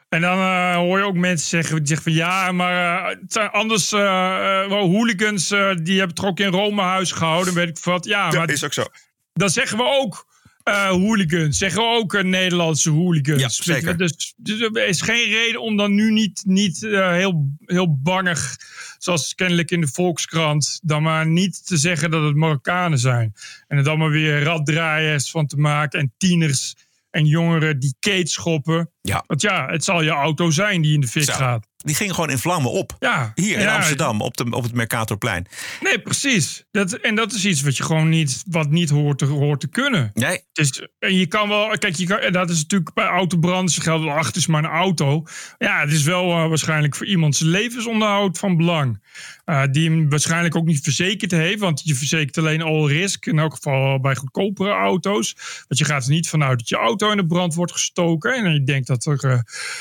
[0.08, 3.32] En dan eh, hoor je ook mensen zeggen, die zeggen van ja, maar eh, het
[3.32, 8.04] zijn anders wel hooligans, die hebben het ook in Rome huis gehouden, weet ik wat.
[8.04, 8.84] Ja, maar is ook zo.
[9.32, 10.26] dan zeggen we ook
[10.62, 13.40] eh, hooligans, zeggen ook eh, Nederlandse hooligans.
[13.40, 13.96] Ja, zeker.
[13.96, 18.56] Dus, dus er is geen reden om dan nu niet, niet eh, heel, heel bangig,
[18.98, 23.34] zoals kennelijk in de Volkskrant, dan maar niet te zeggen dat het Marokkanen zijn.
[23.68, 26.74] En er dan maar weer raddraaiers van te maken en tieners
[27.10, 28.90] en jongeren die keet schoppen.
[29.02, 29.24] Ja.
[29.26, 31.32] Want ja, het zal je auto zijn die in de fik Zo.
[31.32, 31.66] gaat.
[31.76, 32.96] Die ging gewoon in vlammen op.
[32.98, 33.32] Ja.
[33.34, 35.46] Hier in Ja, Amsterdam, op, de, op het Mercatorplein.
[35.80, 36.64] Nee, precies.
[36.70, 39.68] Dat, en dat is iets wat je gewoon niet, wat niet hoort te, hoort te
[39.68, 40.10] kunnen.
[40.14, 40.40] Nee.
[40.52, 44.14] Dus, en je kan wel, kijk, je kan, dat is natuurlijk bij autobranden, geldt wel,
[44.14, 45.26] ach, het is maar een auto.
[45.58, 49.00] Ja, het is wel eh, waarschijnlijk voor iemands levensonderhoud van belang.
[49.44, 53.38] Eh, die hem waarschijnlijk ook niet verzekerd heeft, want je verzekert alleen all risk, in
[53.38, 55.36] elk geval bij goedkopere auto's.
[55.68, 58.34] Want je gaat er niet vanuit dat je auto in de brand wordt gestoken.
[58.34, 59.38] En je denkt dat, er, eh,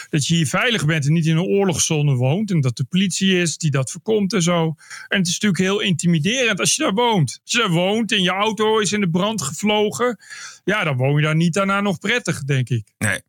[0.10, 2.52] dat je hier veilig bent en niet in een oorlogszone woont.
[2.52, 4.76] En dat de politie is die dat voorkomt en zo.
[5.08, 7.40] En het is natuurlijk heel intimiderend als je daar woont.
[7.44, 10.18] Als je daar woont en je auto is in de brand gevlogen.
[10.64, 12.88] Ja, dan woon je daar niet daarna nog prettig, denk ik.
[12.98, 13.22] Nee.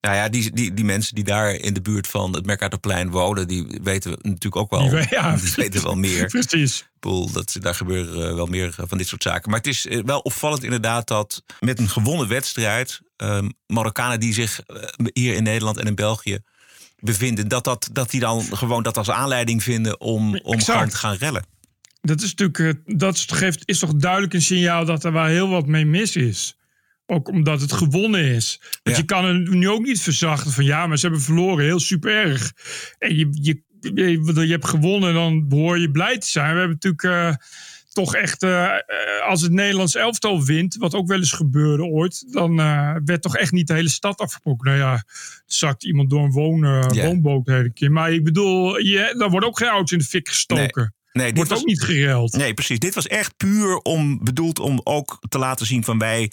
[0.00, 3.48] Nou ja, die, die, die mensen die daar in de buurt van het Mercatorplein wonen,
[3.48, 4.80] die weten natuurlijk ook wel.
[4.80, 5.36] Die we- ja.
[5.42, 6.26] die weten wel meer.
[6.26, 6.80] Precies.
[6.80, 9.50] Ik bedoel, dat, daar gebeuren eh, wel meer van dit soort zaken.
[9.50, 13.00] Maar het is eh, wel opvallend inderdaad dat met een gewonnen wedstrijd...
[13.16, 16.38] eh, Marokkanen die zich eh, hier in Nederland en in België
[16.98, 17.48] bevinden...
[17.48, 21.16] dat, dat, dat die dan gewoon dat als aanleiding vinden om, om gewoon te gaan
[21.16, 21.44] rellen.
[22.00, 25.48] Dat is natuurlijk, eh, dat geeft, is toch duidelijk een signaal dat er wel heel
[25.48, 26.56] wat mee mis is.
[27.06, 28.60] Ook omdat het gewonnen is.
[28.60, 29.02] Want Ja.
[29.02, 32.10] je kan het nu ook niet verzachten van ja, maar ze hebben verloren, heel super
[32.10, 32.52] erg.
[32.98, 36.52] En je, je, je, je hebt gewonnen, dan behoor je blij te zijn.
[36.52, 37.46] We hebben natuurlijk eh,
[37.94, 38.78] toch echt, eh, eh,
[39.28, 43.36] als het Nederlands elftal wint, wat ook wel eens gebeurde ooit, dan eh, werd toch
[43.36, 44.66] echt niet de hele stad afgebroken.
[44.66, 45.04] Nou ja,
[45.46, 46.60] zakt iemand door een woon,
[46.94, 47.92] woonboot de hele keer.
[47.92, 50.94] Maar ik bedoel, je, dan wordt ook geen auto's in de fik gestoken.
[51.14, 52.36] Nee, dit Wordt was ook niet gereld.
[52.36, 52.78] Nee, precies.
[52.78, 56.30] Dit was echt puur om, bedoeld om ook te laten zien van wij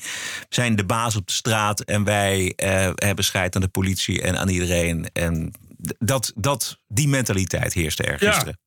[0.49, 4.37] zijn de baas op de straat en wij eh, hebben scheid aan de politie en
[4.37, 5.09] aan iedereen.
[5.13, 5.51] En
[5.99, 8.59] dat, dat, die mentaliteit heerste er gisteren.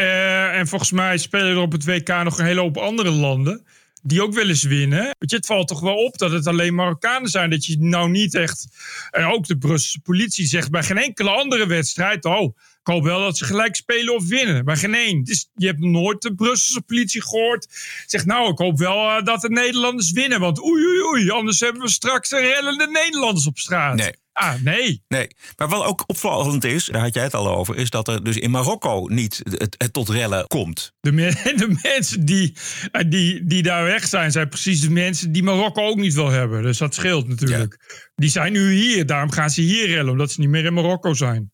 [0.00, 3.66] Eh, en volgens mij spelen er op het WK nog een hele hoop andere landen.
[4.02, 5.02] Die ook wel eens winnen.
[5.18, 7.50] Weet je, het valt toch wel op dat het alleen Marokkanen zijn.
[7.50, 8.66] Dat je nou niet echt.
[9.10, 12.24] Ook de Brusselse politie zegt bij geen enkele andere wedstrijd.
[12.24, 14.64] Oh, ik hoop wel dat ze gelijk spelen of winnen.
[14.64, 15.24] Bij geen één.
[15.24, 17.66] Dus je hebt nooit de Brusselse politie gehoord.
[18.06, 20.40] Zegt nou, ik hoop wel eh, dat de Nederlanders winnen.
[20.40, 21.30] Want oei, oei, oei.
[21.30, 23.96] Anders hebben we straks een rellende Nederlanders op straat.
[23.96, 24.14] Nee.
[24.32, 25.02] Ah, nee.
[25.08, 28.24] Nee, maar wat ook opvallend is, daar had jij het al over, is dat er
[28.24, 30.92] dus in Marokko niet het, het tot rellen komt.
[31.00, 32.56] De, me- de mensen die,
[32.92, 36.28] eh, die, die daar weg zijn, zijn precies de mensen die Marokko ook niet wil
[36.30, 36.62] hebben.
[36.62, 37.76] Dus dat scheelt natuurlijk.
[38.14, 41.14] Die zijn nu hier, daarom gaan ze hier rellen, omdat ze niet meer in Marokko
[41.14, 41.52] zijn.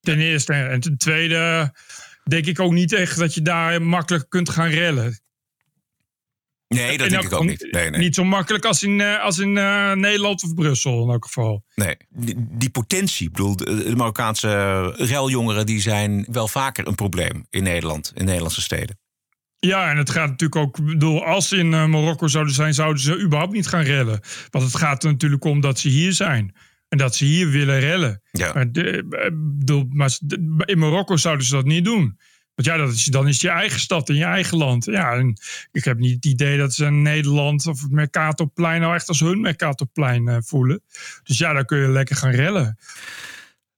[0.00, 0.52] Ten eerste.
[0.52, 1.72] En ten tweede
[2.24, 5.21] denk ik ook niet echt dat je daar makkelijk kunt gaan rellen.
[6.74, 7.68] Nee, dat In denk ik ook niet.
[7.70, 8.00] Nee, nee.
[8.00, 11.64] Niet zo makkelijk als in, eh, als in eh, Nederland of Brussel in elk geval.
[11.74, 13.26] Nee, die, die potentie.
[13.26, 18.60] Ik bedoel, de, Marokkaanse reljongeren die zijn wel vaker een probleem in Nederland, in Nederlandse
[18.60, 19.00] steden.
[19.58, 22.74] Ja, en het gaat natuurlijk ook, ik bedoel, als ze in eh, Marokko zouden zijn,
[22.74, 24.20] zouden ze überhaupt niet gaan rellen.
[24.50, 26.54] Want het gaat er natuurlijk om dat ze hier zijn.
[26.88, 28.22] En dat ze hier willen rellen.
[28.30, 28.52] Ja.
[28.52, 29.04] Maar, de,
[29.58, 30.18] bedoel, maar
[30.64, 32.18] in Marokko zouden ze dat niet doen.
[32.54, 34.84] Want ja, dat is, dan is het je eigen stad en je eigen land.
[34.84, 35.40] Ja, en
[35.72, 39.40] ik heb niet het idee dat ze Nederland of het Mercatorplein nou echt als hun
[39.40, 40.82] Mercatorplein eh, voelen.
[41.22, 42.78] Dus ja, daar kun je lekker gaan rellen.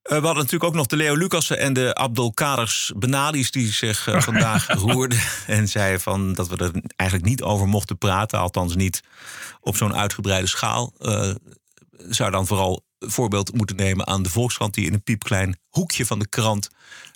[0.03, 3.51] we hadden natuurlijk ook nog de Leo Lucassen en de Abdelkaders Benadis...
[3.51, 7.99] die zich uh, vandaag roerden en zeiden van dat we er eigenlijk niet over mochten
[7.99, 8.39] praten.
[8.39, 9.01] Althans niet
[9.61, 10.93] op zo'n uitgebreide schaal.
[12.09, 14.75] Zou dan vooral voorbeeld moeten nemen aan de Volkskrant...
[14.75, 16.71] die in een piepklein hoekje van de krant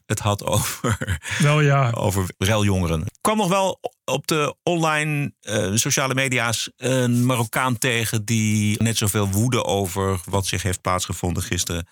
[0.08, 1.90] het had over, wel, ja.
[2.06, 3.04] over reljongeren.
[3.20, 8.24] kwam nog wel op de online uh, sociale media's een Marokkaan tegen...
[8.24, 11.86] die net zoveel woede over wat zich heeft plaatsgevonden gisteren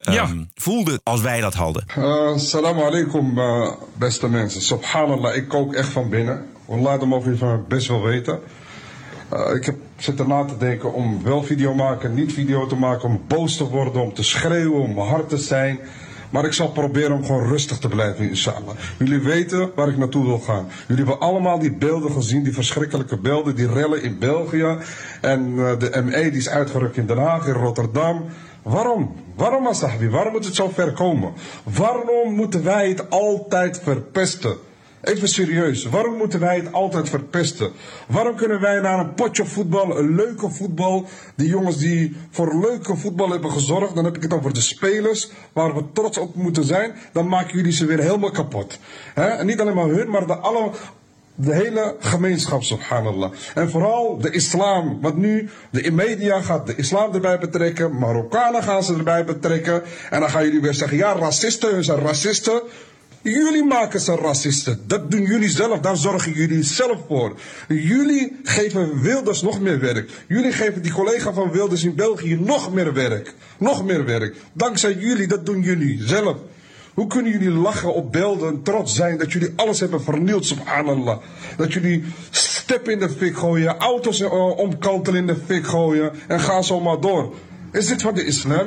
[0.00, 0.28] um, ja.
[0.54, 1.84] voelde als wij dat hadden.
[1.98, 4.62] Uh, Assalamu alaikum, uh, beste mensen.
[4.62, 6.46] Subhanallah, ik kook echt van binnen.
[6.66, 8.40] Laat hem over van best wel weten.
[9.32, 13.08] Uh, ik heb zitten na te denken om wel video maken, niet video te maken,
[13.08, 15.78] om boos te worden, om te schreeuwen, om hard te zijn.
[16.30, 18.74] Maar ik zal proberen om gewoon rustig te blijven, inshallah.
[18.98, 20.68] Jullie weten waar ik naartoe wil gaan.
[20.86, 24.76] Jullie hebben allemaal die beelden gezien, die verschrikkelijke beelden, die rellen in België.
[25.20, 28.24] En uh, de ME die is uitgerukt in Den Haag, in Rotterdam.
[28.62, 29.14] Waarom?
[29.34, 30.08] Waarom, Asahabi?
[30.08, 31.32] Waarom moet het zo ver komen?
[31.62, 34.56] Waarom moeten wij het altijd verpesten?
[35.02, 37.72] Even serieus, waarom moeten wij het altijd verpesten?
[38.06, 42.96] Waarom kunnen wij naar een potje voetbal, een leuke voetbal, die jongens die voor leuke
[42.96, 46.64] voetbal hebben gezorgd, dan heb ik het over de spelers, waar we trots op moeten
[46.64, 48.78] zijn, dan maken jullie ze weer helemaal kapot.
[49.14, 50.70] En niet alleen maar hun, maar de, alle,
[51.34, 53.32] de hele gemeenschap, subhanallah.
[53.54, 54.98] En vooral de islam.
[55.00, 57.98] Want nu, de media gaat de islam erbij betrekken.
[57.98, 59.82] Marokkanen gaan ze erbij betrekken.
[60.10, 62.62] En dan gaan jullie weer zeggen, ja, racisten, hun zijn racisten.
[63.22, 64.80] Jullie maken ze racisten.
[64.86, 65.80] Dat doen jullie zelf.
[65.80, 67.36] Daar zorgen jullie zelf voor.
[67.68, 70.10] Jullie geven Wilders nog meer werk.
[70.28, 73.34] Jullie geven die collega van Wilders in België nog meer werk.
[73.58, 74.36] Nog meer werk.
[74.52, 76.36] Dankzij jullie, dat doen jullie zelf.
[76.94, 81.18] Hoe kunnen jullie lachen op beelden en trots zijn dat jullie alles hebben vernield, subhanallah.
[81.56, 84.20] Dat jullie step in de fik gooien, auto's
[84.56, 87.34] omkantelen in de fik gooien en ga zo maar door.
[87.72, 88.66] Is dit van de islam?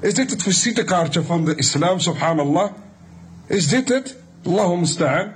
[0.00, 2.70] Is dit het visitekaartje van de islam, subhanallah?
[3.48, 4.16] Is dit het?
[4.44, 5.32] Allahum staan.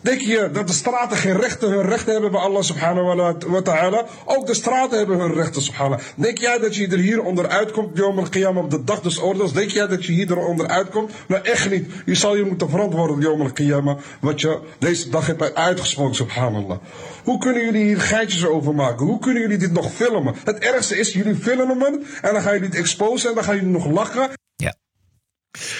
[0.00, 4.06] Denk je dat de straten geen rechten, hun rechten hebben bij Allah subhanahu wa ta'ala?
[4.24, 6.02] Ook de straten hebben hun rechten subhanahu.
[6.16, 9.52] Denk jij dat je er hier onderuit komt, Yom al op de dag des oordeels?
[9.52, 11.12] Denk jij dat je hier eronder uitkomt?
[11.28, 11.90] Nou echt niet.
[12.06, 16.78] Je zal je moeten verantwoorden, Yom al wat je deze dag hebt uitgesproken, subhanallah.
[17.24, 19.06] Hoe kunnen jullie hier geitjes over maken?
[19.06, 20.34] Hoe kunnen jullie dit nog filmen?
[20.44, 23.54] Het ergste is, jullie filmen hem en dan gaan jullie het exposen en dan gaan
[23.54, 24.30] jullie nog lachen.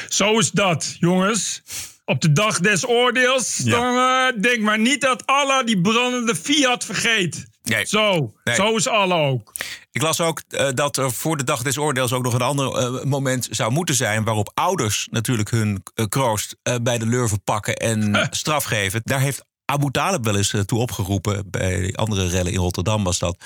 [0.09, 1.63] Zo is dat, jongens.
[2.05, 6.85] Op de dag des oordeels, dan uh, denk maar niet dat Allah die brandende Fiat
[6.85, 7.45] vergeet.
[7.63, 7.87] Nee.
[7.87, 8.55] Zo, Nee.
[8.55, 9.53] zo is Allah ook.
[9.93, 12.73] Ik las ook eh, dat er voor de dag des oordeels ook nog een ander
[12.77, 14.25] eh, moment zou moeten zijn.
[14.25, 19.01] waarop ouders natuurlijk hun eh, kroost eh, bij de lurven pakken en straf geven.
[19.05, 21.51] Daar heeft Abu Talib wel eens eh, toe opgeroepen.
[21.51, 23.37] Bij andere rellen in Rotterdam was dat.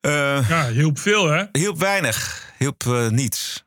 [0.00, 1.44] Eh, ja, hielp veel, hè?
[1.52, 2.48] Hielp weinig.
[2.58, 3.64] Hielp eh, niets.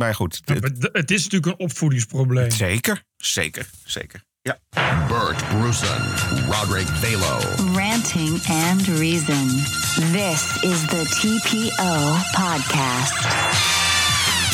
[0.00, 0.40] Maar goed.
[0.44, 2.50] Ja, maar d- het is natuurlijk een opvoedingsprobleem.
[2.50, 4.22] Zeker, zeker, zeker.
[4.42, 4.58] Ja.
[5.08, 6.02] Bert Bruson,
[6.50, 7.40] Roderick Balo.
[7.78, 9.48] Ranting and Reason.
[10.12, 13.26] This is the TPO podcast.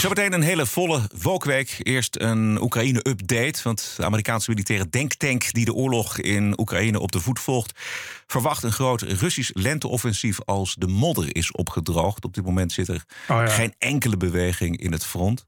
[0.01, 1.77] Zometeen een hele volle wolkweek.
[1.83, 3.61] Eerst een Oekraïne-update.
[3.63, 7.81] Want de Amerikaanse militaire denktank die de oorlog in Oekraïne op de voet volgt,
[8.27, 12.25] verwacht een groot Russisch lenteoffensief als de modder is opgedroogd.
[12.25, 13.47] Op dit moment zit er Oh ja.
[13.47, 15.47] geen enkele beweging in het front.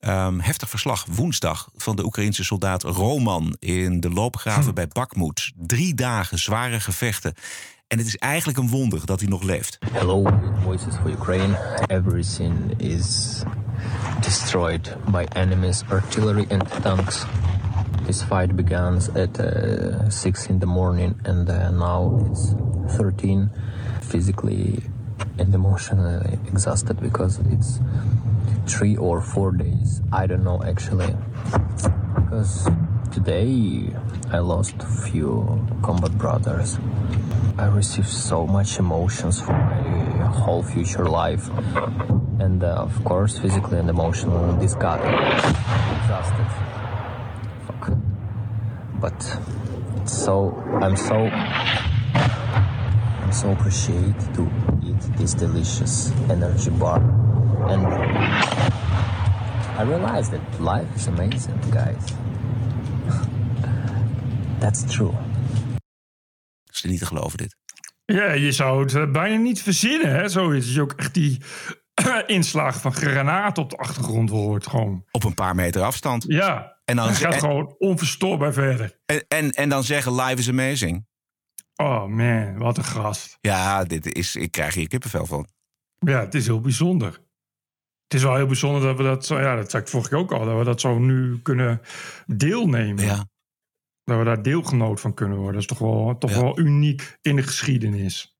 [0.00, 5.52] Ehm, heftig verslag woensdag van de Oekraïense soldaat Roman in de loopgraven bij Bakhmut.
[5.56, 7.34] Drie dagen zware gevechten.
[7.86, 9.78] En het is eigenlijk een wonder dat hij nog leeft.
[9.92, 10.24] Hello,
[10.62, 11.82] Voices for Ukraine.
[11.86, 13.38] Everything is
[14.20, 17.24] destroyed by enemy's artillery and tanks.
[18.02, 22.54] This fight began at uh, 6 in the morning and uh, now it's
[22.96, 23.50] 13.
[24.02, 24.82] Physically
[25.38, 27.80] and emotionally exhausted because it's
[28.66, 30.00] three or four days.
[30.12, 31.14] I don't know actually.
[32.14, 32.68] Because
[33.12, 33.92] today
[34.30, 36.78] I lost few combat brothers.
[37.58, 39.82] I received so much emotions for my
[40.26, 41.48] whole future life,
[42.38, 46.77] and uh, of course, physically and emotionally discarded, exhausted.
[49.00, 49.38] But
[50.00, 51.14] it's so I'm so
[53.22, 54.50] I'm so appreciate to
[54.82, 57.00] eat this delicious energy bar,
[57.68, 57.86] and
[59.78, 62.14] I realized that life is amazing, guys.
[64.60, 65.14] That's true.
[66.84, 67.56] is niet te geloven dit.
[68.04, 70.28] Ja, je zou het eh, bijna niet verzinnen, hè?
[70.28, 70.74] Zoiets.
[70.74, 71.40] Je ook echt die
[72.26, 74.66] inslagen van granaten op de achtergrond hoort.
[74.66, 75.04] Gewoon.
[75.10, 76.24] Op een paar meter afstand.
[76.26, 76.77] Ja.
[76.88, 78.98] En dan gaat en- gewoon onverstoorbaar verder.
[79.06, 81.06] En, en, en dan zeggen live is amazing.
[81.76, 83.38] Oh man, wat een gast.
[83.40, 85.48] Ja, dit is, ik krijg hier kippenvel van.
[85.98, 87.10] Ja, het is heel bijzonder.
[88.02, 90.18] Het is wel heel bijzonder dat we dat zo, ja, dat zei ik vorige keer
[90.18, 91.80] ook al, dat we dat zo nu kunnen
[92.26, 93.04] deelnemen.
[93.04, 93.26] Ja.
[94.04, 95.54] Dat we daar deelgenoot van kunnen worden.
[95.60, 98.36] Dat is toch wel, toch wel uniek in de geschiedenis.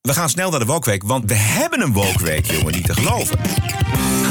[0.00, 3.38] We gaan snel naar de Wokweek, want we hebben een Wokweek, jongen, niet te geloven.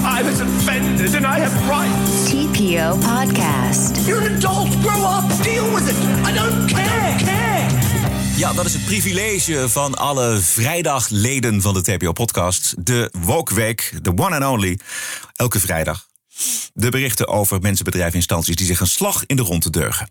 [0.06, 2.32] I was offended and I have rights.
[2.32, 4.06] TPO Podcast.
[4.06, 4.70] You're an adult.
[4.82, 5.43] Grow up.
[5.43, 5.95] Deal with it.
[6.28, 7.16] I don't care.
[7.18, 7.70] care.
[8.38, 12.86] Ja, dat is het privilege van alle vrijdagleden van de TPO-podcast.
[12.86, 14.80] De Wokweek, de one and only,
[15.36, 16.08] elke vrijdag.
[16.74, 20.10] De berichten over mensen, bedrijven, instanties die zich een slag in de ronde deugen.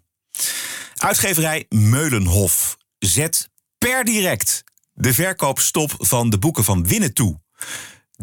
[0.97, 7.37] Uitgeverij Meulenhof zet per direct de verkoopstop van de boeken van Winnetou.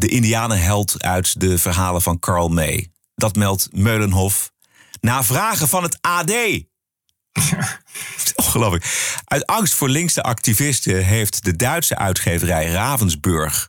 [0.00, 2.88] De indianenheld uit de verhalen van Carl May.
[3.14, 4.52] Dat meldt Meulenhof
[5.00, 6.32] na vragen van het AD.
[8.34, 8.84] Ongelooflijk.
[9.24, 13.68] Uit angst voor linkse activisten heeft de Duitse uitgeverij Ravensburg.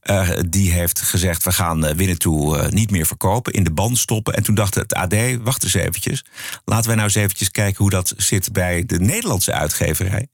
[0.00, 3.98] eh, die heeft gezegd: we gaan uh, Winnetou uh, niet meer verkopen, in de band
[3.98, 4.34] stoppen.
[4.34, 6.24] En toen dacht het AD: wacht eens eventjes.
[6.64, 10.28] Laten wij nou eens eventjes kijken hoe dat zit bij de Nederlandse uitgeverij.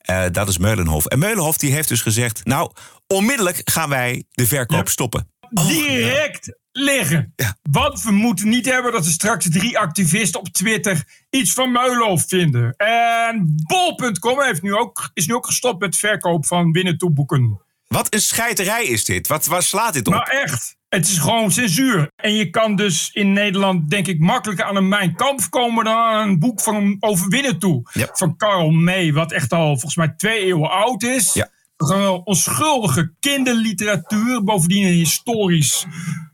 [0.00, 1.06] Eh, dat is Meulenhof.
[1.06, 2.70] En Meulenhof die heeft dus gezegd: nou,
[3.06, 5.30] onmiddellijk gaan wij de verkoop stoppen.
[5.50, 7.34] Direct liggen.
[7.62, 12.24] Want we moeten niet hebben dat er straks drie activisten op Twitter iets van Meulenhof
[12.28, 12.74] vinden.
[12.76, 17.60] En bol.com heeft nu ook, is nu ook gestopt met verkoop van Winnetou boeken.
[17.88, 19.26] Wat een scheiterij is dit?
[19.26, 20.12] Wat, waar slaat dit op?
[20.12, 22.10] Nou echt, het is gewoon censuur.
[22.16, 25.94] En je kan dus in Nederland denk ik makkelijker aan een Mijn Kamp komen dan
[25.96, 27.82] aan een boek van over Winnetou.
[28.12, 31.32] Van Karl May, wat echt al volgens mij twee eeuwen oud is.
[31.32, 31.48] Ja.
[31.76, 34.44] Gewoon onschuldige kinderliteratuur.
[34.44, 35.86] Bovendien een historisch,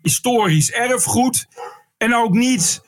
[0.03, 1.47] historisch erfgoed.
[1.97, 2.83] En ook niet.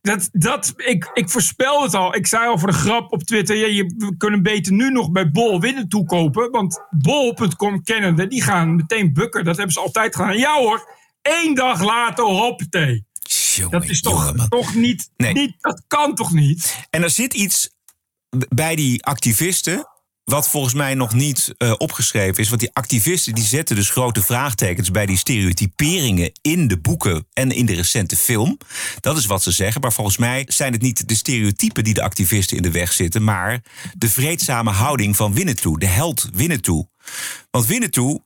[0.00, 2.14] Dat, dat, ik, ik voorspel het al.
[2.14, 3.56] Ik zei al voor de grap op Twitter.
[3.56, 6.50] Ja, je, we kunnen beter nu nog bij Bol winnen toekopen.
[6.50, 9.44] Want Bol.com kennende, die gaan meteen bukken.
[9.44, 10.38] Dat hebben ze altijd gedaan.
[10.38, 10.90] Ja hoor,
[11.22, 13.04] één dag later hoppatee.
[13.70, 15.54] dat is toch, toch niet, niet.
[15.60, 16.86] Dat kan toch niet?
[16.90, 17.70] En er zit iets
[18.48, 19.86] bij die activisten
[20.30, 22.48] wat volgens mij nog niet uh, opgeschreven is.
[22.48, 27.50] Want die activisten die zetten dus grote vraagtekens bij die stereotyperingen in de boeken en
[27.50, 28.58] in de recente film.
[29.00, 29.80] Dat is wat ze zeggen.
[29.80, 33.24] Maar volgens mij zijn het niet de stereotypen die de activisten in de weg zitten,
[33.24, 33.62] maar
[33.96, 36.86] de vreedzame houding van Winnetou, de held Winnetou.
[37.50, 38.18] Want Winnetou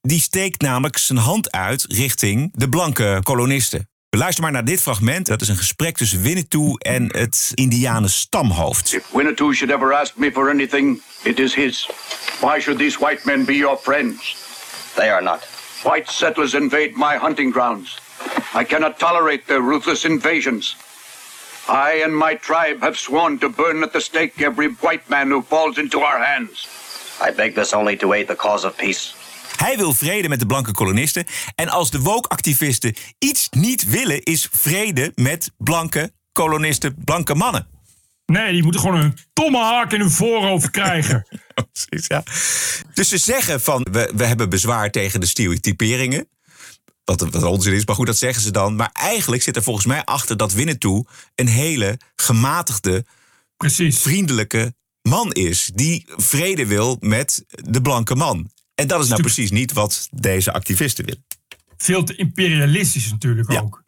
[0.00, 3.88] die steekt namelijk zijn hand uit richting de blanke kolonisten.
[4.10, 5.26] Luister maar naar dit fragment.
[5.26, 8.92] Dat is een gesprek tussen Winnetou en het Indianen stamhoofd.
[8.92, 11.90] If Winnetou should ever ask me for anything, it is his.
[12.40, 14.36] Why should these white men be your friends?
[14.94, 15.46] They are not.
[15.82, 17.98] White settlers invade my hunting grounds.
[18.60, 20.76] I cannot tolerate their ruthless invasions.
[21.68, 25.42] I and my tribe have sworn to burn at the stake every white man who
[25.42, 26.66] falls into our hands.
[27.20, 29.14] I beg this only to aid the cause of peace.
[29.56, 31.24] Hij wil vrede met de blanke kolonisten.
[31.54, 37.66] En als de woke-activisten iets niet willen, is vrede met blanke kolonisten, blanke mannen.
[38.26, 41.26] Nee, die moeten gewoon een tomahawk in hun voorhoofd krijgen.
[41.72, 42.22] Precies, ja.
[42.94, 46.28] Dus ze zeggen van, we, we hebben bezwaar tegen de stereotyperingen.
[47.04, 48.76] Wat, wat onzin is, maar goed, dat zeggen ze dan.
[48.76, 51.04] Maar eigenlijk zit er volgens mij achter dat Winnetou
[51.34, 53.04] een hele gematigde,
[53.56, 53.98] Precies.
[53.98, 55.70] vriendelijke man is.
[55.74, 58.50] Die vrede wil met de blanke man.
[58.76, 61.24] En dat is nou precies niet wat deze activisten willen.
[61.76, 63.84] Veel te imperialistisch natuurlijk ook.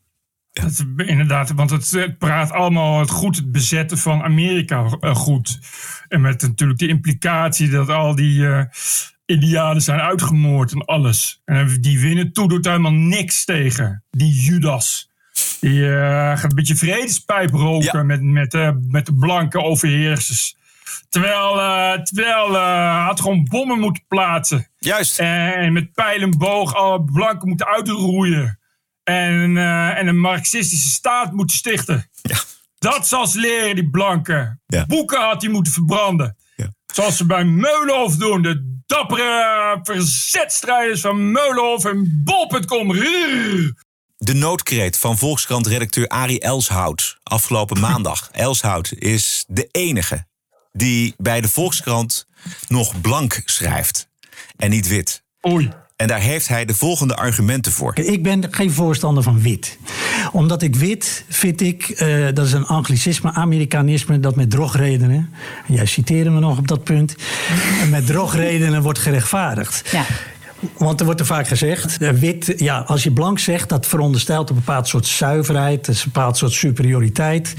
[0.52, 5.58] Dat, inderdaad, want het praat allemaal het goed, het bezetten van Amerika uh, goed.
[6.08, 8.62] En met natuurlijk de implicatie dat al die uh,
[9.26, 11.42] Indianen zijn uitgemoord en alles.
[11.44, 14.04] En die winnen toe doet helemaal niks tegen.
[14.10, 15.10] Die Judas.
[15.60, 15.98] Die uh,
[16.38, 18.02] gaat een beetje vredespijp roken ja.
[18.02, 18.52] met, met,
[18.88, 20.56] met de blanke overheersers.
[21.08, 24.68] Terwijl, uh, terwijl uh, had gewoon bommen moeten plaatsen.
[24.78, 25.18] Juist.
[25.18, 28.58] En met pijl en boog alle blanken moeten uitroeien.
[29.04, 32.10] En, uh, en een marxistische staat moeten stichten.
[32.22, 32.36] Ja.
[32.78, 34.60] Dat zal ze leren, die blanken.
[34.66, 34.86] Ja.
[34.86, 36.36] Boeken had hij moeten verbranden.
[36.56, 36.72] Ja.
[36.86, 38.42] Zoals ze bij Meulenhof doen.
[38.42, 42.92] De dappere verzetstrijders van Meulenhof en bol.com.
[44.16, 47.18] De noodkreet van Volkskrant-redacteur Arie Elshout.
[47.22, 48.28] Afgelopen maandag.
[48.32, 50.26] Elshout is de enige
[50.78, 52.26] die bij de Volkskrant
[52.68, 54.08] nog blank schrijft
[54.56, 55.22] en niet wit.
[55.46, 55.70] Oei.
[55.96, 57.98] En daar heeft hij de volgende argumenten voor.
[57.98, 59.78] Ik ben geen voorstander van wit.
[60.32, 65.34] Omdat ik wit vind ik, uh, dat is een anglicisme, Amerikanisme, dat met drogredenen,
[65.66, 67.14] jij citeerde me nog op dat punt,
[67.90, 69.90] met drogredenen wordt gerechtvaardigd.
[69.90, 70.04] Ja.
[70.76, 74.48] Want er wordt er vaak gezegd, eh, wit, ja, als je blank zegt, dat veronderstelt
[74.50, 77.54] een bepaald soort zuiverheid, een bepaald soort superioriteit.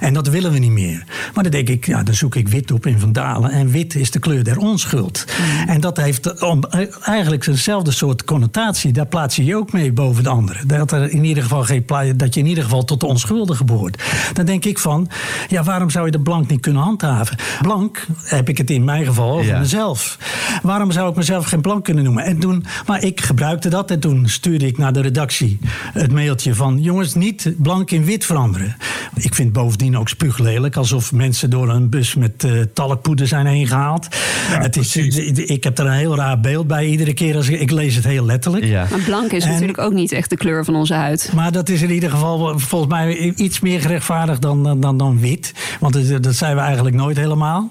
[0.00, 1.04] En dat willen we niet meer.
[1.34, 3.50] Maar dan denk ik, ja, dan zoek ik wit op in Van Dalen.
[3.50, 5.24] En wit is de kleur der onschuld.
[5.66, 8.92] En dat heeft om, eh, eigenlijk eenzelfde soort connotatie.
[8.92, 10.68] Daar plaats je je ook mee boven de anderen.
[10.68, 11.84] Dat, er in ieder geval geen
[12.16, 14.02] dat je in ieder geval tot de onschuldige behoort.
[14.32, 15.08] Dan denk ik van,
[15.48, 17.36] ja, waarom zou je de blank niet kunnen handhaven?
[17.62, 19.58] Blank heb ik het in mijn geval over Ja.
[19.58, 20.18] mezelf.
[20.62, 22.24] Waarom zou ik mezelf geen blank kunnen noemen?
[22.24, 25.58] En toen, maar ik gebruikte dat en toen stuurde ik naar de redactie
[25.92, 26.78] het mailtje van...
[26.82, 28.76] jongens, niet blank in wit veranderen.
[29.14, 30.76] Ik vind bovendien ook spuuglelijk...
[30.76, 34.06] alsof mensen door een bus met eh talkpoeder zijn heen gehaald.
[34.48, 34.96] het is,
[35.36, 37.36] ik heb er een heel raar beeld bij iedere keer.
[37.36, 38.70] Als ik, ik lees het heel letterlijk.
[38.70, 41.32] Maar blank is En- natuurlijk ook niet echt de kleur van onze huid.
[41.34, 45.20] Maar dat is in ieder geval volgens mij iets meer gerechtvaardigd dan, dan, dan, dan
[45.20, 45.52] wit.
[45.80, 47.68] Want dat, dat zijn we eigenlijk nooit helemaal.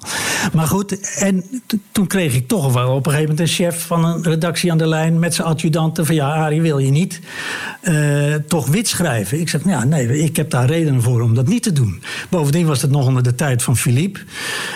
[0.54, 1.44] Maar goed, en
[1.92, 4.78] toen kreeg ik toch wel op een gegeven moment een chef van een redactie aan
[4.78, 6.06] de lijn met zijn adjudanten.
[6.06, 7.20] Van ja, Arie, wil je niet
[7.82, 9.40] eh, toch wit schrijven?
[9.40, 12.02] Ik zeg, ja, nee, ik heb daar redenen voor om dat niet te doen.
[12.30, 14.20] Bovendien was het nog onder de tijd van Philippe.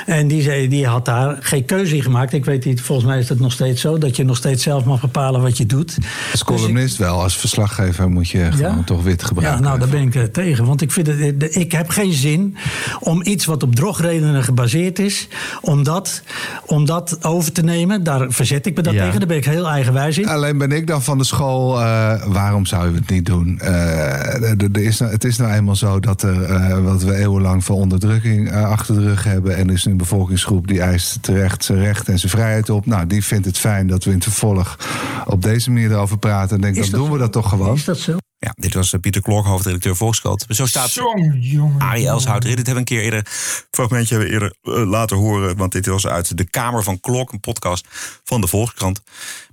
[0.05, 2.33] En die, zei, die had daar geen keuze in gemaakt.
[2.33, 4.83] Ik weet niet, volgens mij is het nog steeds zo dat je nog steeds zelf
[4.85, 5.97] mag bepalen wat je doet.
[6.31, 9.63] Als columnist wel, als verslaggever moet je gewoon toch wit Ja, gebruiken.
[9.63, 10.65] nou, daar ben ik eh, tegen.
[10.65, 12.55] Want ik, vind het, eh, ik heb geen zin
[12.99, 15.27] om iets wat op drogredenen gebaseerd is,
[15.61, 16.21] om dat,
[16.65, 18.03] om dat over te nemen.
[18.03, 19.03] Daar verzet ik me dat Ja.
[19.03, 19.19] tegen.
[19.19, 20.27] Daar ben ik heel eigenwijs in.
[20.27, 23.59] Alleen ben ik dan van de school, eh, waarom zou je het niet doen?
[23.59, 27.75] Er is nou- het is nou eenmaal zo dat er, eh, wat we eeuwenlang van
[27.75, 29.57] onderdrukking achter de rug hebben.
[29.57, 32.85] En er is een bevolkingsgroep die eist terecht zijn recht en zijn vrijheid op.
[32.85, 34.77] Nou, die vindt het fijn dat we in het vervolg
[35.25, 36.55] op deze manier erover praten.
[36.55, 37.75] En denk, dan doen we dat toch gewoon.
[37.75, 38.17] Is dat zo?
[38.43, 40.45] Ja, dit was eh, Pieter Klok, hoofdredacteur Volkskrant.
[40.49, 41.41] Zo staat jongen.
[41.81, 42.41] Arie Elshout.
[42.41, 43.25] Dit hebben we een keer eerder,
[43.71, 45.57] fragmentje hebben we eerder eh, laten horen.
[45.57, 47.85] Want dit was uit de Kamer van Klok, een podcast
[48.23, 49.01] van de Volkskrant.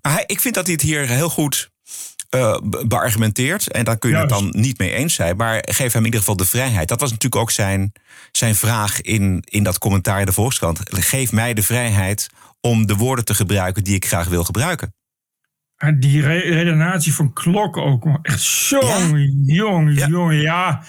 [0.03, 1.71] Maar hij, ik vind dat hij het hier heel goed
[2.29, 3.71] eh, be- beargumenteert.
[3.73, 5.37] En daar kun je het dan niet mee eens zijn.
[5.37, 6.89] Maar geef hem in ieder geval de vrijheid.
[6.89, 7.93] Dat was natuurlijk ook zijn,
[8.33, 10.81] zijn vraag in, in dat commentaar in de Volkskrant.
[10.85, 12.29] Geef mij de vrijheid
[12.61, 14.93] om de woorden te gebruiken die ik graag wil gebruiken.
[15.99, 18.19] Die re redenatie van Klok ook.
[18.23, 20.41] Echt jongen, jongen, jongen.
[20.41, 20.83] Ja,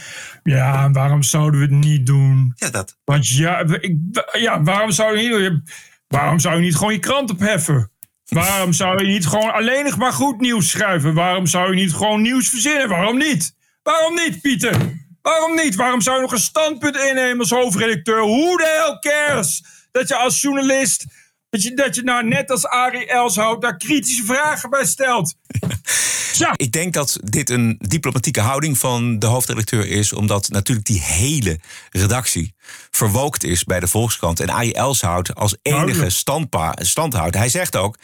[0.43, 2.53] ja, waarom zouden we het niet doen?
[2.55, 2.97] Ja, dat.
[3.03, 3.95] Want ja, ik,
[4.31, 5.61] ja waarom zou je niet?
[6.07, 7.91] Waarom zou je niet gewoon je krant opheffen?
[8.25, 11.13] Waarom zou je niet gewoon alleen nog maar goed nieuws schrijven?
[11.13, 12.89] Waarom zou je niet gewoon nieuws verzinnen?
[12.89, 13.55] Waarom niet?
[13.83, 14.75] Waarom niet, Pieter?
[15.21, 15.75] Waarom niet?
[15.75, 18.21] Waarom zou je nog een standpunt innemen als hoofdredacteur?
[18.21, 19.63] Hoe de hell cares?
[19.91, 21.05] Dat je als journalist,
[21.49, 25.35] dat je, dat je nou net als Arie Elshout daar kritische vragen bij stelt.
[26.55, 31.59] Ik denk dat dit een diplomatieke houding van de hoofdredacteur is, omdat natuurlijk die hele
[31.89, 32.53] redactie
[32.89, 34.39] verwookt is bij de Volkskrant.
[34.39, 36.09] En Arie Elshout als enige
[36.75, 37.35] standhoudt.
[37.35, 37.97] Hij zegt ook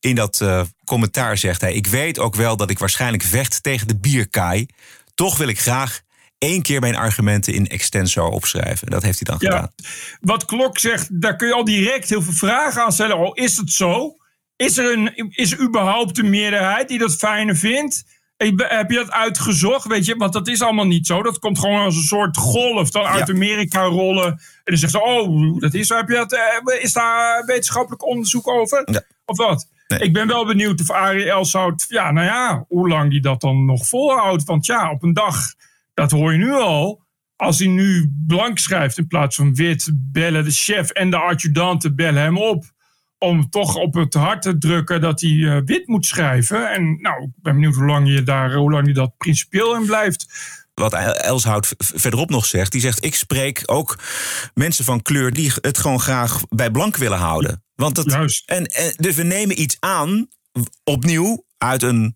[0.00, 3.88] in dat eh, commentaar: zegt hij, Ik weet ook wel dat ik waarschijnlijk vecht tegen
[3.88, 4.66] de bierkaai.
[5.14, 6.00] Toch wil ik graag
[6.38, 8.90] één keer mijn argumenten in extenso opschrijven.
[8.90, 9.72] Dat heeft hij dan gedaan.
[10.20, 13.18] Wat Klok zegt, daar kun je al direct heel veel vragen aan stellen.
[13.18, 14.16] Oh, is het zo?
[14.56, 18.04] Is er, een, is er überhaupt een meerderheid die dat fijner vindt?
[18.36, 19.86] Heb je dat uitgezocht?
[19.86, 21.22] Weet je, want dat is allemaal niet zo.
[21.22, 24.26] Dat komt gewoon als een soort golf dan uit Amerika rollen.
[24.26, 25.96] En dan zegt ze: Oh, dat is zo.
[25.96, 29.04] Heb je dat, eh, is daar wetenschappelijk onderzoek over?
[29.24, 29.68] Of wat?
[29.86, 33.64] Ik ben wel benieuwd of Arie Elshout, ja, nou ja, hoe lang die dat dan
[33.64, 34.44] nog volhoudt.
[34.44, 35.36] Want ja, op een dag,
[35.96, 37.04] dat hoor je nu al.
[37.36, 41.96] Als hij nu blank schrijft in plaats van wit, bellen de chef en de adjudanten
[41.96, 42.64] bellen hem op.
[43.18, 46.70] Om toch op het hart te drukken dat hij eh, wit moet schrijven.
[46.70, 49.86] En nou, ik ben benieuwd hoe lang je daar, hoe lang je dat principieel in
[49.86, 50.26] blijft.
[50.74, 52.72] wat Elshout verderop nog zegt.
[52.72, 53.98] Die zegt: Ik spreek ook
[54.54, 57.64] mensen van kleur die het gewoon graag bij blank willen houden.
[57.74, 60.28] Want dat, En, en, dus we nemen iets aan,
[60.84, 62.14] opnieuw, uit een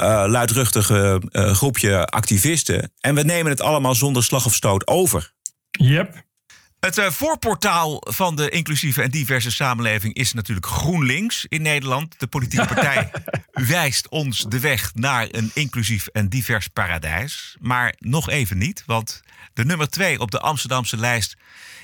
[0.00, 2.92] eh, luidruchtige eh, groepje activisten.
[3.00, 5.32] En we nemen het allemaal zonder slag of stoot over.
[5.70, 6.24] Yep.
[6.80, 12.14] Het eh, voorportaal van de inclusieve en diverse samenleving is natuurlijk GroenLinks in Nederland.
[12.18, 13.10] De politieke partij
[13.52, 17.56] wijst ons de weg naar een inclusief en divers paradijs.
[17.60, 19.22] Maar nog even niet, want
[19.54, 21.36] de nummer twee op de Amsterdamse lijst,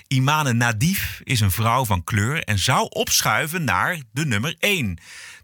[0.08, 4.98] Imane Nadif, is een vrouw van kleur en zou opschuiven naar de nummer één.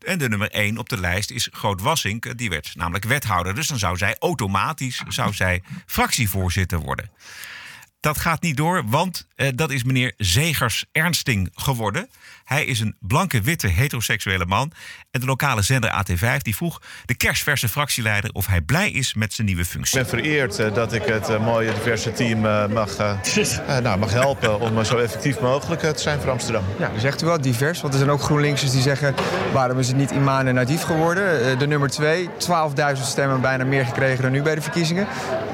[0.06, 3.54] En de nummer één op de lijst is Groot Wassink, die werd namelijk wethouder.
[3.54, 7.10] Dus dan zou zij automatisch zou zij fractievoorzitter worden.
[8.03, 12.09] Dat gaat niet door, want eh, dat is meneer Zegers Ernsting geworden.
[12.44, 14.72] Hij is een blanke, witte, heteroseksuele man.
[15.11, 19.32] En de lokale zender AT5 die vroeg de kerstverse fractieleider of hij blij is met
[19.32, 19.98] zijn nieuwe functie.
[19.98, 22.96] Ik ben vereerd eh, dat ik het eh, mooie diverse team eh, mag,
[23.82, 26.64] nou, mag helpen om zo effectief mogelijk te zijn voor Amsterdam.
[26.78, 29.14] Ja, u zegt u wel divers, want er zijn ook GroenLinksers die zeggen...
[29.53, 31.59] waarom is het niet Iman en Nadief geworden?
[31.59, 35.07] De nummer twee, 12.000 stemmen bijna meer gekregen dan nu bij de verkiezingen.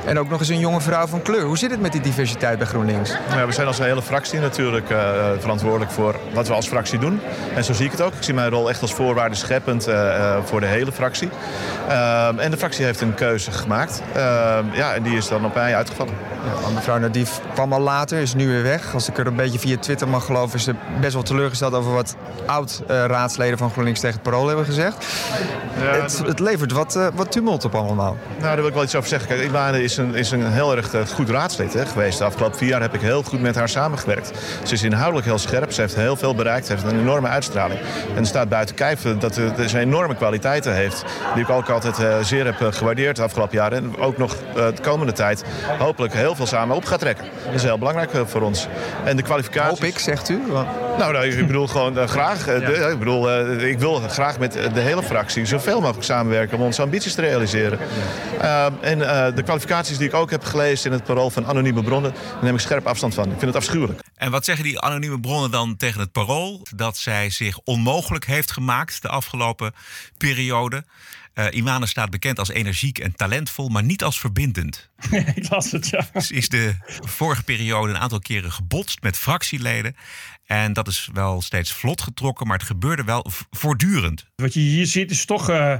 [0.08, 1.42] En ook nog eens een jonge vrouw van kleur.
[1.42, 3.14] Hoe zit het met die diversiteit bij GroenLinks?
[3.28, 4.98] Nou, we zijn als hele fractie natuurlijk eh,
[5.38, 7.20] verantwoordelijk voor wat we als fractie doen.
[7.54, 8.14] En zo zie ik het ook.
[8.14, 11.28] Ik zie mijn rol echt als voorwaarde scheppend eh, eh, voor de hele fractie.
[11.88, 14.02] Ehm, en de fractie heeft een keuze gemaakt.
[14.14, 16.14] Ehm, ja, en die is dan op mij uitgevallen.
[16.62, 18.94] Ja, mevrouw Nadief kwam al later, is nu weer weg.
[18.94, 20.58] Als ik er een beetje via Twitter mag geloven...
[20.58, 25.06] is ze best wel teleurgesteld over wat oud-raadsleden van GroenLinks tegen het parool hebben gezegd.
[25.74, 28.16] het, het levert wat, wat tumult op allemaal.
[28.28, 29.28] Nou, daar wil ik wel iets over zeggen.
[29.28, 32.18] Kijk, Ilane is is een heel erg eh, goed raadslid geweest.
[32.18, 34.32] De afgelopen vier jaar heb ik heel goed met haar samengewerkt.
[34.62, 35.72] Ze is inhoudelijk heel scherp.
[35.72, 36.66] Ze heeft heel veel bereikt.
[36.66, 37.80] Ze heeft een enorme uitstraling.
[38.16, 41.04] En staat buiten kijf dat ze enorme kwaliteiten heeft.
[41.34, 43.78] Die ik ook altijd eh, zeer heb eh, gewaardeerd de afgelopen jaren.
[43.78, 45.44] En ook nog eh, de komende tijd
[45.78, 47.24] hopelijk heel veel samen op gaat trekken.
[47.44, 48.68] Dat is heel belangrijk eh, voor ons.
[49.04, 49.78] En de kwalificaties...
[49.78, 50.40] Hoop ik, zegt u?
[50.98, 52.46] Nou, nou, ik bedoel gewoon eh, graag.
[52.46, 56.58] eh, de- ik, bedoel, eh, ik wil graag met de hele fractie zoveel mogelijk samenwerken
[56.58, 57.78] om onze ambities te realiseren.
[58.40, 61.82] Ehm, en eh, de kwalificaties die ik ook heb gelezen in het parool van anonieme
[61.82, 63.24] bronnen, daar neem ik scherp afstand van.
[63.24, 64.00] Ik vind het afschuwelijk.
[64.16, 66.66] En wat zeggen die anonieme bronnen dan tegen het parool?
[66.74, 69.74] Dat zij zich onmogelijk heeft gemaakt de afgelopen
[70.16, 70.84] periode.
[71.34, 74.88] Eh Imane staat bekend als energiek en talentvol, maar niet als verbindend.
[75.34, 76.20] ik las het, ja.
[76.20, 79.96] Ze is de vorige periode een aantal keren gebotst met fractieleden.
[80.48, 84.26] En dat is wel steeds vlot getrokken, maar het gebeurde wel voortdurend.
[84.36, 85.78] Wat je hier ziet is toch eh,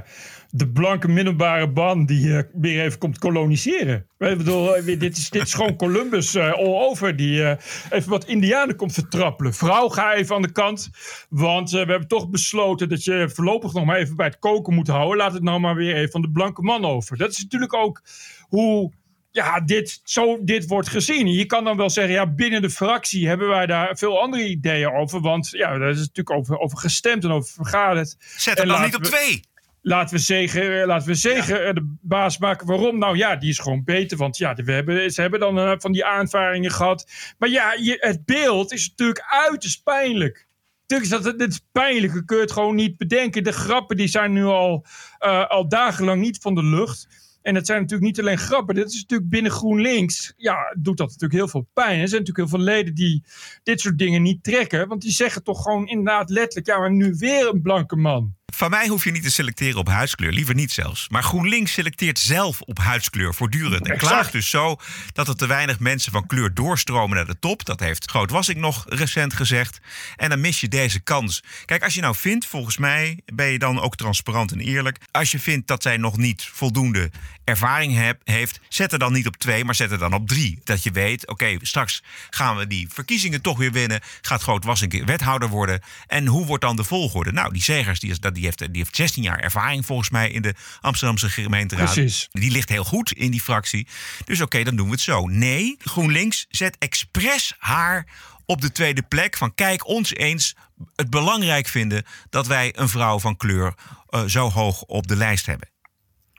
[0.51, 4.05] de blanke middelbare ban die eh, weer even komt koloniseren.
[4.17, 7.15] Ik bedoel, eh, dit is, dit is gewoon Columbus eh, all over.
[7.15, 7.57] Die
[7.89, 9.53] even wat indianen komt vertrappelen.
[9.53, 10.89] Vrouw, ga even aan de kant.
[11.29, 14.87] Want we hebben toch besloten dat je voorlopig nog maar even bij het koken moet
[14.87, 15.17] houden.
[15.17, 17.17] Laat het nou maar weer even van de blanke man over.
[17.17, 18.01] Dat is natuurlijk ook
[18.41, 18.91] hoe
[19.31, 21.27] ja, dit, zo dit wordt gezien.
[21.27, 24.91] Je kan dan wel zeggen, ja, binnen de fractie hebben wij daar veel andere ideeën
[24.91, 25.21] over.
[25.21, 28.15] Want ja, daar is natuurlijk over, over gestemd en over vergaderd.
[28.19, 29.47] Zet hem dan niet op we- twee.
[29.81, 32.67] Laten we Zegen, laten we Zegen eh, de baas maken.
[32.67, 32.97] Waarom?
[32.97, 34.17] Nou ja, die is gewoon beter.
[34.17, 37.09] Want ja, we hebben, ze hebben dan eh, van die aanvaringen gehad.
[37.37, 40.47] Maar ja, je, het beeld is natuurlijk uiterst pijnlijk.
[40.87, 42.13] Natuurlijk is dat dit is pijnlijk.
[42.13, 43.43] Je kunt het gewoon niet bedenken.
[43.43, 44.85] De grappen die zijn nu al,
[45.17, 47.07] eh, al dagenlang niet van de lucht.
[47.49, 48.75] En het zijn natuurlijk niet alleen grappen.
[48.75, 50.33] Dit is natuurlijk binnen GroenLinks.
[50.37, 51.99] Ja, doet dat natuurlijk heel veel pijn.
[51.99, 53.23] Er zijn natuurlijk heel veel leden die
[53.63, 54.87] dit soort dingen niet trekken.
[54.87, 56.67] Want die zeggen toch gewoon inderdaad letterlijk...
[56.67, 58.37] ja, maar nu weer een blanke man.
[58.53, 61.09] Van mij hoef je niet te selecteren op huidskleur, liever niet zelfs.
[61.09, 63.85] Maar GroenLinks selecteert zelf op huidskleur voortdurend.
[63.85, 64.11] En Exact.
[64.11, 64.75] klaagt dus zo
[65.13, 67.65] dat er te weinig mensen van kleur doorstromen naar de top.
[67.65, 69.79] Dat heeft Groot Wassink nog recent gezegd.
[70.15, 71.43] En dan mis je deze kans.
[71.65, 74.97] Kijk, als je nou vindt, volgens mij ben je dan ook transparant en eerlijk.
[75.11, 77.11] Als je vindt dat zij nog niet voldoende
[77.49, 80.59] ervaring heb- heeft, zet er dan niet op twee, maar zet er dan op drie.
[80.63, 83.99] Dat je weet, oké, straks gaan we die verkiezingen toch weer winnen.
[84.21, 85.81] Gaat Groot Wassink wethouder worden.
[86.07, 87.31] En hoe wordt dan de volgorde?
[87.31, 90.29] Nou, die Zegers, die, is, dat- die, heeft, die heeft 16 jaar ervaring volgens mij
[90.29, 91.93] in de Amsterdamse gemeenteraad.
[91.93, 92.27] Precies.
[92.31, 93.87] Die ligt heel goed in die fractie.
[94.25, 95.27] Dus oké, dan doen we het zo.
[95.27, 98.05] Nee, GroenLinks zet expres haar
[98.45, 99.37] op de tweede plek.
[99.37, 100.55] Van kijk ons eens
[100.95, 103.73] het belangrijk vinden dat wij een vrouw van kleur
[104.09, 105.69] eh, zo hoog op de lijst hebben.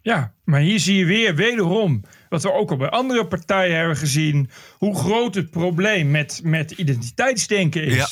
[0.02, 3.96] Ja, maar hier zie je weer wederom, wat we ook al bij andere partijen hebben
[3.96, 7.94] gezien, hoe groot het probleem met, met identiteitsdenken is.
[7.96, 8.08] Ja.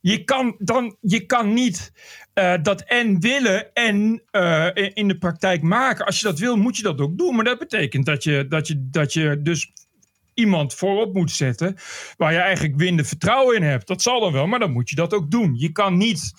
[0.00, 1.92] Je, kan dan, je kan niet
[2.34, 6.06] eh, dat en willen en eh, in- in de praktijk maken.
[6.06, 7.34] Als je dat wil, moet je dat ook doen.
[7.34, 9.72] Maar dat betekent dat je, dat je, dat je dus
[10.34, 11.76] iemand voorop moet zetten
[12.16, 13.86] waar je eigenlijk winde vertrouwen in hebt.
[13.86, 15.54] Dat zal dan wel, maar dan moet je dat ook doen.
[15.58, 16.32] Je kan niet,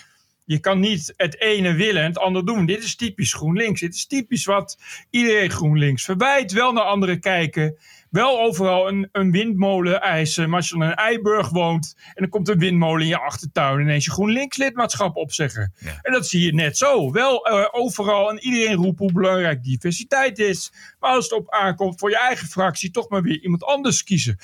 [0.45, 2.65] je kan niet het ene willen en het andere doen.
[2.65, 3.79] Dit is typisch GroenLinks.
[3.79, 4.77] Dit is typisch wat
[5.09, 6.51] iedereen GroenLinks verwijt.
[6.51, 7.77] Wel naar anderen kijken.
[8.09, 10.49] Wel overal een, een windmolen eisen.
[10.49, 13.81] Maar als je in Eiburg woont en dan komt een windmolen in je achtertuin...
[13.81, 15.73] ineens je GroenLinks lidmaatschap opzeggen.
[16.01, 17.11] En dat zie je net zo.
[17.11, 20.71] Wel eh, overal en iedereen roept hoe belangrijk diversiteit is.
[20.99, 22.91] Maar als het op aankomt voor je eigen fractie...
[22.91, 24.39] toch maar weer iemand anders kiezen.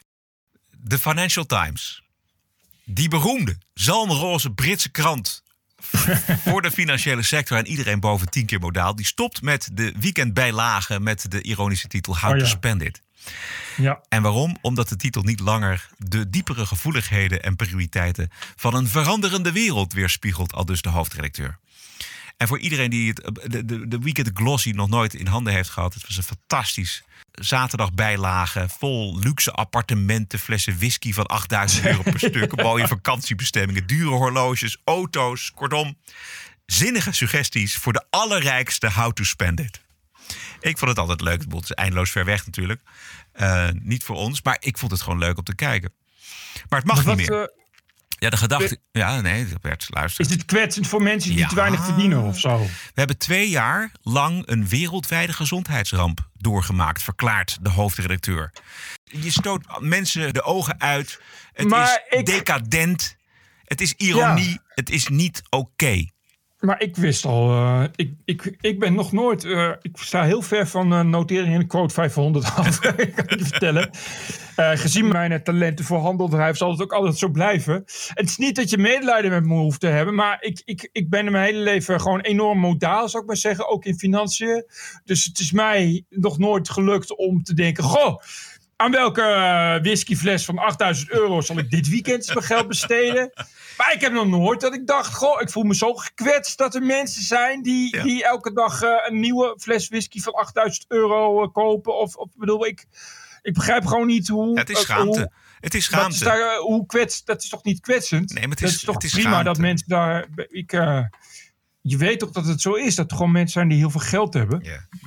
[0.77, 2.03] De Financial Times.
[2.85, 5.43] Die beroemde, zalmroze Britse krant
[6.47, 8.95] voor de financiële sector en iedereen boven 10 keer modaal.
[8.95, 12.49] Die stopt met de weekendbijlagen met de ironische titel How Oh to ja.
[12.49, 13.01] Spend It.
[13.77, 14.01] Ja.
[14.09, 14.57] En waarom?
[14.61, 20.53] Omdat de titel niet langer de diepere gevoeligheden en prioriteiten van een veranderende wereld weerspiegelt,
[20.53, 21.59] al dus de hoofdredacteur.
[22.37, 25.69] En voor iedereen die het, de, de, de Weekend Glossy nog nooit in handen heeft
[25.69, 27.03] gehad, het was een fantastisch
[27.39, 28.69] zaterdagbijlagen.
[28.69, 32.61] Vol luxe appartementen, flessen whisky van 8000 euro per stuk.
[32.61, 35.51] Mooie vakantiebestemmingen, dure horloges, auto's.
[35.55, 35.97] Kortom,
[36.65, 39.81] zinnige suggesties voor de allerrijkste how to spend it.
[40.59, 41.43] Ik vond het altijd leuk.
[41.49, 42.81] Het is eindeloos ver weg natuurlijk.
[43.35, 45.93] Uh, niet voor ons, maar ik vond het gewoon leuk om te kijken.
[46.69, 47.41] Maar het mag Maar niet meer.
[47.41, 47.47] eh,
[48.19, 48.79] ja, de gedachte.
[48.91, 50.25] Ja, nee, Bert, luister.
[50.25, 51.47] Is dit kwetsend voor mensen die Ja.
[51.47, 52.57] te weinig verdienen of zo?
[52.59, 58.51] We hebben twee jaar lang een wereldwijde gezondheidsramp doorgemaakt, verklaart de hoofdredacteur.
[59.03, 61.21] Je stoot mensen de ogen uit.
[61.53, 63.15] Het Maar is decadent.
[63.63, 64.59] Het is ironie.
[64.67, 66.05] Het is niet oké.
[66.59, 70.41] Maar ik wist al, eh, ik, ik, ik ben nog nooit, eh, ik sta heel
[70.41, 73.89] ver van eh, notering in quote 500 af, ik kan je vertellen.
[74.55, 77.73] Gezien mijn talenten voor handeldrijf zal het ook altijd zo blijven.
[78.13, 81.09] Het is niet dat je medelijden met me hoeft te hebben, maar ik, ik, ik
[81.09, 84.65] ben in mijn hele leven gewoon enorm modaal, zou ik maar zeggen, ook in financiën.
[85.03, 88.21] Dus het is mij nog nooit gelukt om te denken, goh,
[88.79, 93.31] aan welke eh, whiskyfles van 8000 euro zal ik dit weekend mijn geld besteden?
[93.77, 96.75] Maar ik heb nog nooit dat ik dacht, goh, ik voel me zo gekwetst dat
[96.75, 101.43] er mensen zijn die, die elke dag eh, een nieuwe fles whisky van 8000 euro
[101.43, 101.97] eh, kopen.
[101.97, 102.85] Of, of bedoel, ik,
[103.41, 104.59] ik begrijp gewoon niet hoe.
[104.59, 105.19] Het is schaamte.
[105.19, 106.15] hoe- Het is dat schaamte.
[106.15, 108.33] is daar, hoe kwets, dat is toch niet kwetsend?
[108.33, 109.49] Nee, maar het dat is- toch het is prima schaamte.
[109.49, 110.27] dat mensen daar.
[110.49, 110.71] Ik,
[111.81, 113.99] je weet toch dat het zo is, dat er gewoon mensen zijn die heel veel
[113.99, 114.63] geld hebben.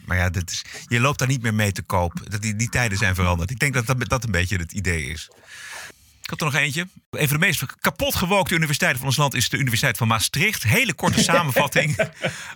[0.07, 2.31] Maar ja, dat is, je loopt daar niet meer mee te koop.
[2.31, 3.51] Dat die, die tijden zijn veranderd.
[3.51, 5.31] Ik denk dat dat, dat een beetje het idee is.
[6.23, 6.87] Ik had er nog eentje.
[7.13, 10.63] Een van de meest kapot gewookte universiteiten van ons land is de Universiteit van Maastricht.
[10.63, 12.09] Hele korte samenvatting.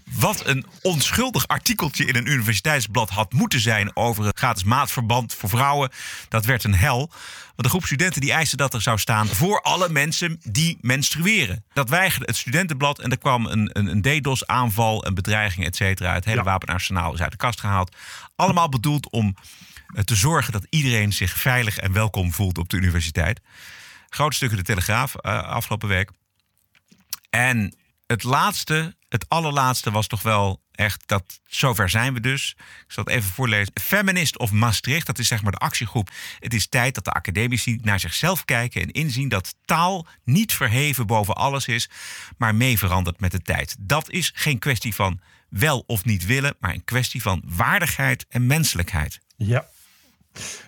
[0.05, 5.49] Wat een onschuldig artikeltje in een universiteitsblad had moeten zijn over het gratis maatverband voor
[5.49, 5.91] vrouwen.
[6.29, 6.97] Dat werd een hel.
[6.99, 11.65] Want de groep studenten die eiste dat er zou staan voor alle mensen die menstrueren.
[11.73, 16.15] Dat weigerde het studentenblad en er kwam een, een, een DDoS-aanval, een bedreiging, et cetera.
[16.15, 17.97] Het hele wapenarsenaal is uit de kast gehaald.
[18.37, 19.37] Allemaal bedoeld om
[19.87, 23.41] eh, te zorgen dat iedereen zich veilig en welkom voelt op de universiteit.
[24.09, 26.11] Groot stuk in de Telegraaf eh, afgelopen week.
[27.31, 27.77] En
[28.07, 32.55] het laatste, het allerlaatste was toch wel echt dat zover zijn we dus.
[32.59, 33.73] Ik zal het even voorlezen.
[33.81, 36.11] Feminist of Maastricht, dat is zeg maar de actiegroep.
[36.39, 41.07] Het is tijd dat de academici naar zichzelf kijken en inzien dat taal niet verheven
[41.07, 41.89] boven alles is,
[42.37, 43.77] maar mee verandert met de tijd.
[43.79, 48.47] Dat is geen kwestie van wel of niet willen, maar een kwestie van waardigheid en
[48.47, 49.21] menselijkheid.
[49.37, 49.67] Ja.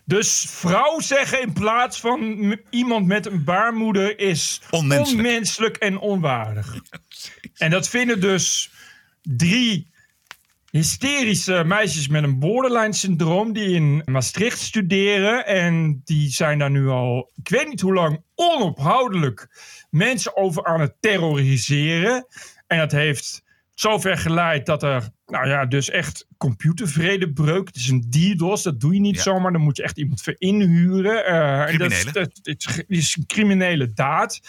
[0.04, 5.26] Dus vrouw zeggen in plaats van iemand met een baarmoeder is Onmenselijk.
[5.26, 6.74] onmenselijk en onwaardig.
[7.54, 8.70] En dat vinden dus
[9.22, 9.90] drie
[10.70, 15.46] hysterische meisjes met een borderline syndroom die in Maastricht studeren.
[15.46, 19.48] En die zijn daar nu al, ik weet niet hoe lang, onophoudelijk
[19.90, 22.26] mensen over aan het terroriseren.
[22.66, 23.42] En dat heeft
[23.80, 27.66] zover geleid dat er, nou ja, dus echt computervredebreuk.
[27.66, 29.52] Het is een DDoS, dat doe je niet zomaar.
[29.52, 31.26] Dan moet je echt iemand voor inhuren.
[31.26, 34.40] Eh, en dat is, het is een criminele daad.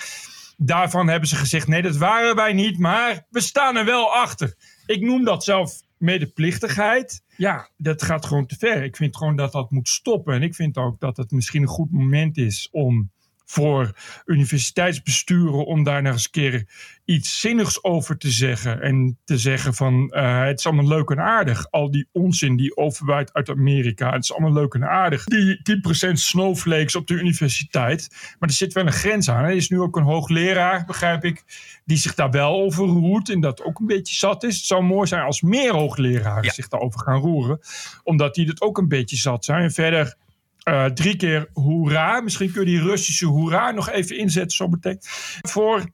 [0.58, 4.56] Daarvan hebben ze gezegd: nee, dat waren wij niet, maar we staan er wel achter.
[4.86, 7.22] Ik noem dat zelf medeplichtigheid.
[7.36, 8.84] Ja, dat gaat gewoon te ver.
[8.84, 10.34] Ik vind gewoon dat dat moet stoppen.
[10.34, 13.12] En ik vind ook dat het misschien een goed moment is om
[13.50, 13.92] voor
[14.26, 16.68] universiteitsbesturen om daar nog eens een keer
[17.06, 18.82] iets zinnigs over te zeggen.
[18.82, 21.72] En te zeggen van eh, het is allemaal leuk en aardig.
[21.72, 24.12] Al die onzin die overwaait uit Amerika.
[24.12, 25.24] Het is allemaal leuk en aardig.
[25.24, 25.62] Die
[26.08, 28.08] 10% snowflakes op de universiteit.
[28.40, 29.44] Maar er zit wel een grens aan.
[29.44, 31.44] Er is nu ook een hoogleraar, begrijp ik,
[31.86, 33.30] die zich daar wel over roert.
[33.30, 34.56] En dat ook een beetje zat is.
[34.58, 37.60] Het zou mooi zijn als meer hoogleraren zich daarover gaan roeren.
[38.04, 39.64] Omdat die het ook een beetje zat zijn.
[39.64, 40.16] En verder
[40.64, 42.22] eh, drie keer hoera.
[42.22, 44.98] Misschien kun je die Russische hoera nog even inzetten zo meteen.
[45.42, 45.86] Voor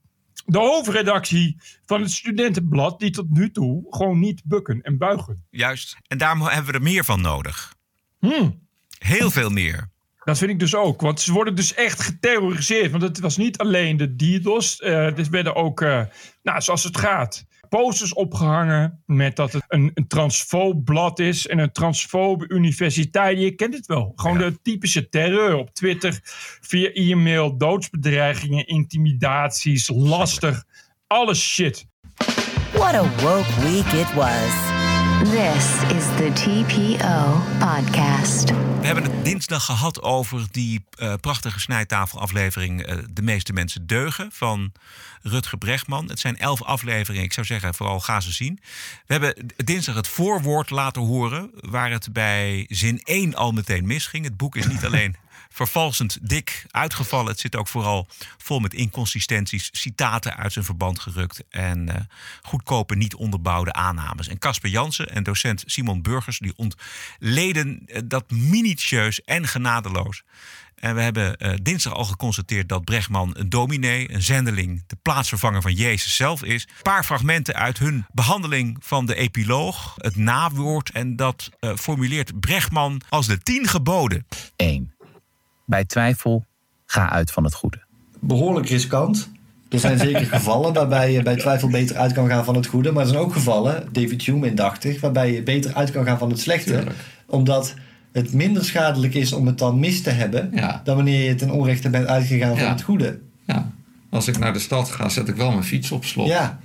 [0.45, 2.99] de hoofdredactie van het studentenblad...
[2.99, 5.45] die tot nu toe gewoon niet bukken en buigen.
[5.49, 5.97] Juist.
[6.07, 7.74] En daarom hebben we er meer van nodig.
[8.20, 8.68] Hmm.
[8.97, 9.89] Heel veel meer.
[10.24, 11.01] Dat vind ik dus ook.
[11.01, 12.91] Want ze worden dus echt geterroriseerd.
[12.91, 14.80] Want het was niet alleen de DDoS.
[14.80, 16.01] eh er werden ook, eh,
[16.43, 17.45] nou, zoals het gaat,
[17.76, 23.39] posters opgehangen met dat het een, een transfoob blad is en een transfobe universiteit.
[23.39, 24.13] Je kent het wel.
[24.15, 26.19] Gewoon de typische terreur op Twitter,
[26.61, 30.63] via e-mail, doodsbedreigingen, intimidaties, lastig,
[31.07, 31.88] alles shit.
[32.73, 34.53] What a woke week it was.
[35.32, 38.74] This is the TPO podcast.
[38.86, 44.30] We hebben het dinsdag gehad over die eh, prachtige snijtafelaflevering eh, De meeste mensen deugen
[44.32, 44.72] van
[45.22, 46.10] Rutger Brechtman.
[46.10, 47.26] Het zijn elf afleveringen.
[47.26, 48.60] Ik zou zeggen, vooral ga ze zien.
[49.06, 54.24] We hebben dinsdag het voorwoord laten horen waar het bij zin 1 al meteen misging.
[54.26, 55.16] Het boek is niet alleen
[55.56, 57.32] vervalsend dik uitgevallen.
[57.32, 61.95] Het zit ook vooral vol met inconsistenties, citaten uit zijn verband gerukt en uh,
[62.41, 64.28] goedkope, niet onderbouwde aannames.
[64.28, 70.24] En Casper Jansen en docent Simon Burgers die ontleden uh, dat minutieus en genadeloos.
[70.76, 75.62] En we hebben uh, dinsdag al geconstateerd dat Brechtman een dominee, een zendeling, de plaatsvervanger
[75.62, 76.64] van Jezus zelf is.
[76.64, 80.89] Een paar fragmenten uit hun behandeling van de epiloog, het nawoord.
[80.89, 84.28] En dat formuleert Brechtman als de tien geboden.
[84.56, 84.95] 1.
[85.66, 86.45] Bij twijfel,
[86.86, 87.84] ga uit van het goede.
[88.20, 89.30] Behoorlijk riskant.
[89.70, 92.91] Er zijn zeker gevallen waarbij je bij twijfel beter uit kan gaan van het goede.
[92.91, 96.30] Maar er zijn ook gevallen, David Hume indachtig, waarbij je beter uit kan gaan van
[96.30, 96.72] het slechte.
[96.72, 96.95] Tuurlijk.
[97.26, 97.74] Omdat
[98.11, 100.51] het minder schadelijk is om het dan mis te hebben...
[100.53, 100.82] Ja.
[100.84, 103.20] dan wanneer je ten onrechte bent uitgegaan van het goede.
[103.45, 103.72] Ja.
[104.09, 106.28] Als ik naar de stad ga, zet ik wel mijn fiets op slot.
[106.28, 106.59] Ja.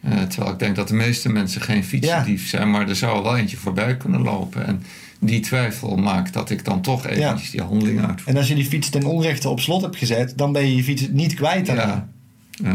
[0.00, 3.36] Eh, terwijl ik denk dat de meeste mensen geen fietsendief zijn, maar er zou wel
[3.36, 4.66] eentje voorbij kunnen lopen.
[4.66, 4.82] En
[5.20, 8.28] die twijfel maakt dat ik dan toch eventjes die handeling uitvoer.
[8.28, 10.32] En als je die fiets ten onrechte op slot hebt gezet...
[10.36, 12.08] dan ben je je fiets niet kwijt daarna.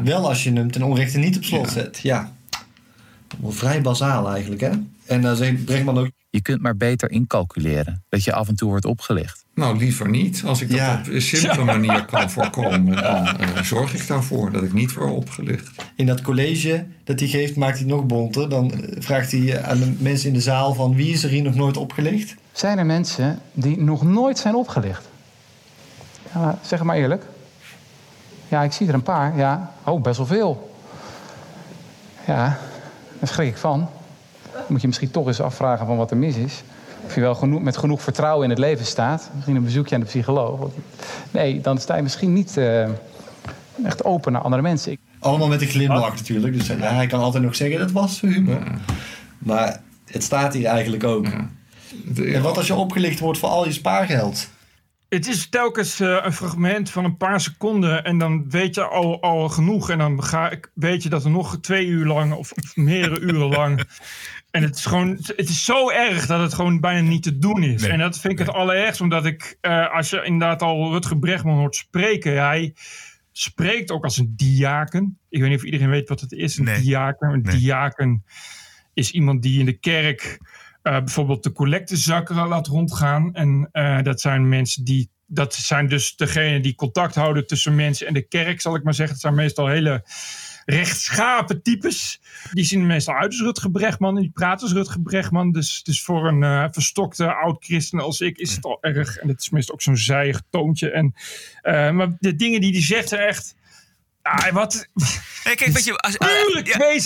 [0.04, 2.00] Wel als je hem ten onrechte niet op slot zet.
[2.04, 2.34] Ja.
[3.48, 4.72] Vrij bazaal eigenlijk, hè?
[5.06, 6.11] En dan zegt Brechtman ook...
[6.34, 9.46] Je kunt maar beter incalculeren dat je af en toe wordt opgelicht.
[9.56, 10.44] Nou, liever niet.
[10.46, 11.00] Als ik dat Ja.
[11.00, 15.12] op een simpele manier kan voorkomen, dan eh, zorg ik daarvoor dat ik niet word
[15.12, 15.70] opgelicht.
[15.96, 18.50] In dat college dat hij geeft, maakt hij nog bonter.
[18.50, 20.96] Dan eh, vraagt hij aan de mensen in de zaal van...
[20.96, 22.36] wie is er hier nog nooit opgelicht?
[22.52, 25.10] Zijn er mensen die nog nooit zijn opgelicht?
[26.34, 27.24] Ja, zeg het maar eerlijk.
[28.48, 29.38] Ja, ik zie er een paar.
[29.38, 30.76] Ja, oh, best wel veel.
[32.28, 32.58] Ja,
[33.20, 33.90] daar schrik ik van.
[34.68, 36.64] Moet je misschien toch eens afvragen van wat er mis is.
[37.06, 39.30] Of je wel genoeg, met genoeg vertrouwen in het leven staat.
[39.34, 40.60] Misschien een bezoekje aan de psycholoog.
[40.60, 40.74] Want-
[41.32, 42.84] Nee, dan sta je misschien niet eh,
[43.84, 44.92] echt open naar andere mensen.
[44.92, 46.54] Ik- Allemaal met een glimlach natuurlijk.
[46.58, 48.62] Dus ja, hij kan altijd nog zeggen, dat was humor.
[49.38, 51.26] Maar het staat hier eigenlijk ook.
[52.16, 54.50] En wat als je opgelicht wordt voor al je spaargeld?
[55.10, 59.22] Het is telkens eh, een fragment van een paar seconden en dan weet je al,
[59.22, 59.90] al genoeg.
[59.90, 63.20] En dan ga ik, weet je dat er nog twee uur lang of, of meerdere
[63.20, 63.82] uren lang.
[64.52, 67.64] En het is gewoon, het is zo erg dat het gewoon bijna niet te doen
[67.64, 67.82] is.
[67.82, 67.92] Nee.
[67.92, 71.58] En dat vind ik het allerergst, omdat ik, eh, als je inderdaad al Rutger Bregman
[71.58, 72.74] hoort spreken, hij
[73.32, 75.18] spreekt ook als een diaken.
[75.30, 77.30] Ik weet niet of iedereen weet wat het is, een diaken.
[77.30, 78.24] Een diaken
[78.94, 80.40] is iemand die in de kerk
[80.82, 83.34] eh, bijvoorbeeld de collectezakken laat rondgaan.
[83.34, 85.10] En eh, dat zijn mensen die.
[85.34, 88.94] Dat zijn dus degenen die contact houden tussen mensen en de kerk, zal ik maar
[88.94, 89.14] zeggen.
[89.14, 90.04] Het zijn meestal hele
[90.66, 92.22] rechtschapen types.
[92.52, 95.52] Die zien meestal uit als Rutger Bregman en die praten als Rutger Bregman.
[95.52, 99.18] Dus, dus voor een eh, verstokte oud-christen als ik is het al erg.
[99.18, 100.92] En het is meestal ook zo'n zijig toontje.
[100.92, 101.14] En,
[101.62, 103.60] eh, maar de dingen die hij zegt zijn echt...
[104.22, 104.88] Ah, wat...
[105.44, 106.28] Hey, kijk, weet je, als, eh.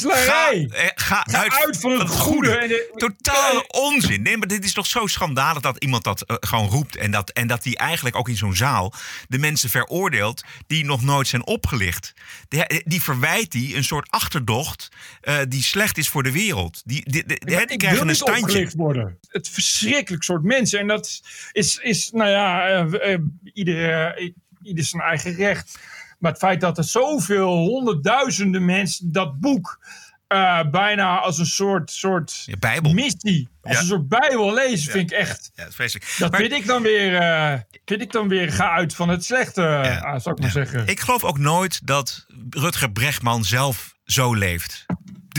[0.08, 2.58] Ga, eh, ga, Ga uit van het goede.
[2.58, 4.22] En de- Totale onzin.
[4.22, 6.96] Nee, maar dit is toch zo schandalig dat iemand dat eh, gewoon roept.
[6.96, 8.94] En dat, en dat die eigenlijk ook in zo'n zaal
[9.28, 12.14] de mensen veroordeelt die nog nooit zijn opgelicht.
[12.48, 14.90] Die, die verwijt die een soort achterdocht
[15.22, 16.82] eh, die slecht is voor de wereld.
[16.86, 18.42] Die, die, die, die ik krijgen een standje.
[18.44, 19.20] opgelicht worden.
[19.28, 20.80] Het verschrikkelijk soort mensen.
[20.80, 23.20] En dat is, is nou ja, eh, eh,
[23.54, 24.32] ieder, eh,
[24.64, 25.78] ieder zijn eigen recht.
[26.20, 29.80] Maar het feit dat er zoveel honderdduizenden mensen dat boek
[30.28, 32.94] eh, bijna als een soort, soort Bijbel.
[32.94, 33.80] missie, als Ja.
[33.80, 35.52] een soort bijbel lezen, vind ik echt.
[35.56, 36.16] Ja, dat vreselijk.
[36.18, 39.26] Dat Maar- vind ik dan weer, eh, vind ik dan weer ga uit van het
[39.26, 39.62] slechte,
[40.04, 40.88] ah, zou ik maar zeggen.
[40.88, 44.86] Ik geloof ook nooit dat Rutger Bregman zelf zo leeft.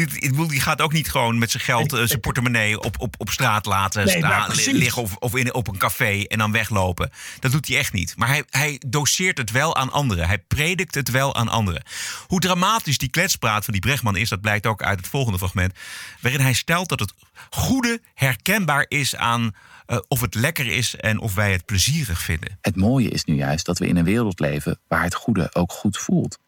[0.04, 3.30] Bedoel, die gaat ook niet gewoon met zijn geld, eh, zijn portemonnee op, op, op
[3.30, 7.10] straat laten Nee, staan, liggen of, of in, op een café en dan weglopen.
[7.40, 8.14] Dat doet hij echt niet.
[8.16, 10.26] Maar hij, hij doseert het wel aan anderen.
[10.26, 11.82] Hij predikt het wel aan anderen.
[12.26, 15.72] Hoe dramatisch die kletspraat van die Bregman is, dat blijkt ook uit het volgende fragment.
[16.20, 17.14] Waarin hij stelt dat het
[17.50, 19.54] goede herkenbaar is aan
[19.86, 22.58] eh, of het lekker is en of wij het plezierig vinden.
[22.60, 25.72] Het mooie is nu juist dat we in een wereld leven waar het goede ook
[25.72, 26.38] goed voelt.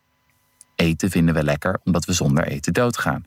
[0.75, 3.25] Eten vinden we lekker omdat we zonder eten doodgaan.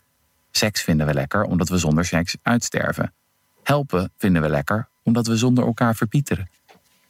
[0.52, 3.14] Seks vinden we lekker omdat we zonder seks uitsterven.
[3.64, 6.50] Helpen vinden we lekker omdat we zonder elkaar verpieteren.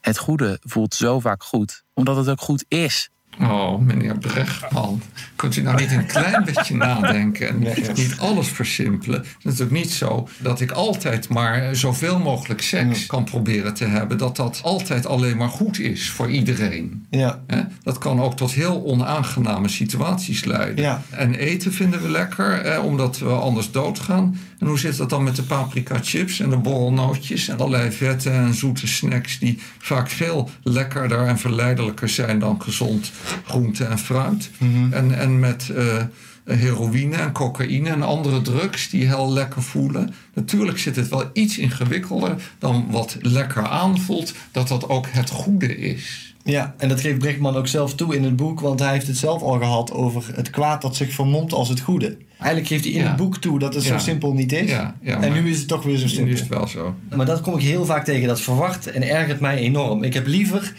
[0.02, 3.10] Het goede voelt zo vaak goed omdat het ook goed is.
[3.40, 5.02] Oh, meneer Brechtman.
[5.36, 7.60] Kunt u nou niet een klein beetje nadenken en
[7.96, 9.20] niet alles versimpelen?
[9.20, 13.86] Het is natuurlijk niet zo dat ik altijd maar zoveel mogelijk seks kan proberen te
[13.86, 14.18] hebben.
[14.18, 17.06] Dat dat altijd alleen maar goed is voor iedereen.
[17.10, 17.40] Ja.
[17.84, 20.84] Dat kan ook tot heel onaangename situaties leiden.
[20.84, 21.02] Ja.
[21.10, 24.38] En eten vinden we lekker, omdat we anders doodgaan.
[24.60, 28.30] En hoe zit dat dan met de paprika chips en de borrelnootjes en allerlei vette
[28.30, 33.12] en zoete snacks die vaak veel lekkerder en verleidelijker zijn dan gezond
[33.46, 34.50] groente en fruit.
[34.92, 36.04] En, en met eh,
[36.46, 40.14] heroïne en cocaïne en andere drugs die heel lekker voelen.
[40.34, 45.78] Natuurlijk zit het wel iets ingewikkelder dan wat lekker aanvoelt, dat dat ook het goede
[45.78, 46.36] is.
[46.44, 49.18] Ja, en dat geeft Brechtman ook zelf toe in het boek, want hij heeft het
[49.18, 52.18] zelf al gehad over het kwaad dat zich vermomt als het goede.
[52.38, 53.08] Eigenlijk geeft hij in Ja.
[53.08, 54.70] het boek toe dat het zo simpel niet is.
[54.70, 56.26] Ja, ja, en nu is het toch weer zo simpel.
[56.26, 56.96] Nu is het wel zo.
[57.16, 58.28] Maar dat kom ik heel vaak tegen.
[58.28, 60.04] Dat verwacht en ergert mij enorm.
[60.04, 60.74] Ik heb liever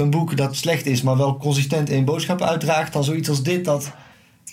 [0.00, 3.64] een boek dat slecht is, maar wel consistent één boodschap uitdraagt, dan zoiets als dit
[3.64, 3.92] dat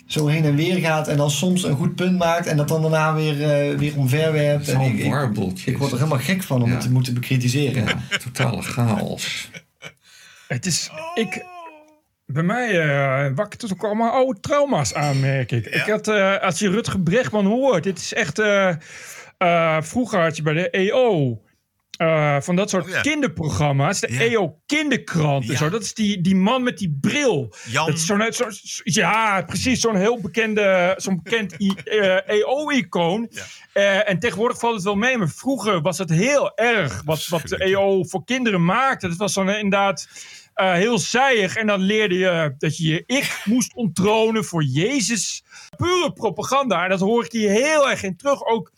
[0.05, 2.81] zo heen en weer gaat en dan soms een goed punt maakt en dat dan
[2.81, 3.41] daarna weer,
[3.71, 4.67] eh, weer omverwerpt.
[4.67, 6.73] En Zo'n ik, ik, word er helemaal gek van om Ja.
[6.73, 7.83] het te moeten bekritiseren.
[7.83, 9.49] Ja, totale chaos.
[10.47, 10.89] Het is.
[11.15, 11.45] Ik,
[12.25, 15.65] bij mij uh, wakkert het ook allemaal oude trauma's aan, merk ik.
[15.65, 18.39] ik had, eh, als je Rutger Brechtman hoort, dit is echt.
[18.39, 18.73] eh,
[19.37, 21.41] eh, vroeger had je bij de EO.
[21.97, 23.99] Eh, van dat soort kinderprogramma's.
[23.99, 25.49] De EO Kinderkrant.
[25.49, 25.69] en Zo.
[25.69, 27.53] Dat is die, die man met die bril.
[27.69, 29.79] Jan- Dat is zo'n, zo, zo- ja, precies.
[29.79, 33.29] Zo'n heel bekende, zo'n bekend eh, EO-icoon.
[33.73, 35.17] Eh, en tegenwoordig valt het wel mee.
[35.17, 39.07] Maar vroeger was het heel erg wat, wat de EO voor kinderen maakte.
[39.07, 40.07] Dat was dan inderdaad
[40.53, 41.55] eh, heel zijig.
[41.55, 45.43] En dan leerde je dat je je ik moest onttronen voor Jezus.
[45.77, 46.83] Pure propaganda.
[46.83, 48.45] En dat hoor ik hier heel erg in terug.
[48.45, 48.71] Ook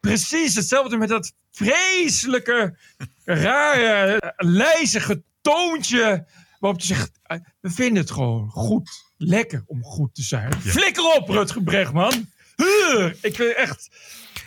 [0.00, 2.76] precies hetzelfde met dat vreselijke,
[3.24, 6.26] rare, lijzige toontje.
[6.58, 8.90] Waarop je zegt, eh, we vinden het gewoon goed.
[9.16, 10.52] Lekker om goed te zijn.
[10.60, 12.30] Flikker op, Rutger Brechtman.
[12.56, 13.88] Huh, ik vind echt...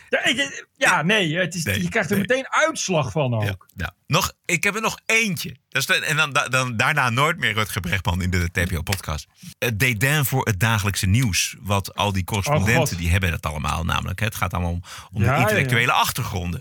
[0.08, 3.66] Ja, ja, nee, het is, je krijgt er meteen uitslag van ook.
[3.74, 5.56] Nou, nog, ik heb er nog eentje.
[5.68, 9.26] Dat is de- en dan, dan, daarna nooit meer Rutger Brechtman in de TPO-podcast.
[9.58, 11.56] Het dédain voor het dagelijkse nieuws.
[11.60, 12.98] Wat al die Oh, correspondenten, God.
[12.98, 14.20] die hebben dat allemaal namelijk.
[14.20, 14.82] Het gaat allemaal om,
[15.12, 15.98] om Ja, de ja, intellectuele ja.
[15.98, 16.60] achtergronden.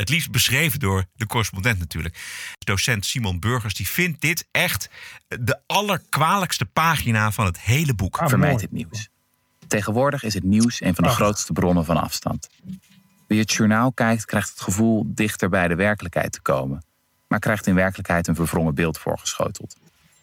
[0.00, 2.18] Het liefst beschreven door de correspondent natuurlijk.
[2.58, 4.90] Docent Simon Burgers, die vindt dit echt
[5.28, 8.20] de allerkwalijkste pagina van het hele boek.
[8.24, 9.08] Vermijd het nieuws.
[9.66, 11.16] Tegenwoordig is het nieuws een van de Ach.
[11.16, 12.48] grootste bronnen van afstand.
[13.26, 16.84] Wie het journaal kijkt, krijgt het gevoel dichter bij de werkelijkheid te komen,
[17.28, 19.76] maar krijgt in werkelijkheid een verwrongen beeld voorgeschoteld.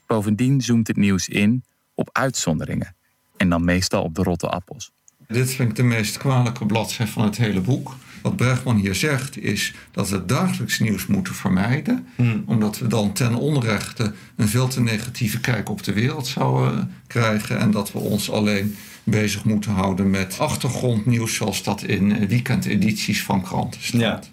[0.08, 1.64] Bovendien zoomt het nieuws in
[1.94, 2.96] op uitzonderingen
[3.38, 4.92] en dan meestal op de rotte appels.
[5.28, 7.96] Dit vind ik de meest kwalijke bladzij van het hele boek.
[8.22, 12.08] Wat Brechtman hier zegt is dat we dagelijks nieuws moeten vermijden.
[12.46, 17.60] Omdat we dan ten onrechte een veel te negatieve kijk op de wereld zouden krijgen.
[17.60, 23.24] En dat we ons alleen bezig moeten houden met achtergrondnieuws zoals dat in eh, weekendedities
[23.24, 24.32] van kranten staat.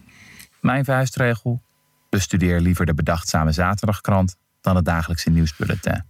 [0.60, 1.62] Mijn vuistregel:
[2.10, 6.04] bestudeer liever de bedachtzame zaterdagkrant dan het dagelijkse nieuwsbulletin.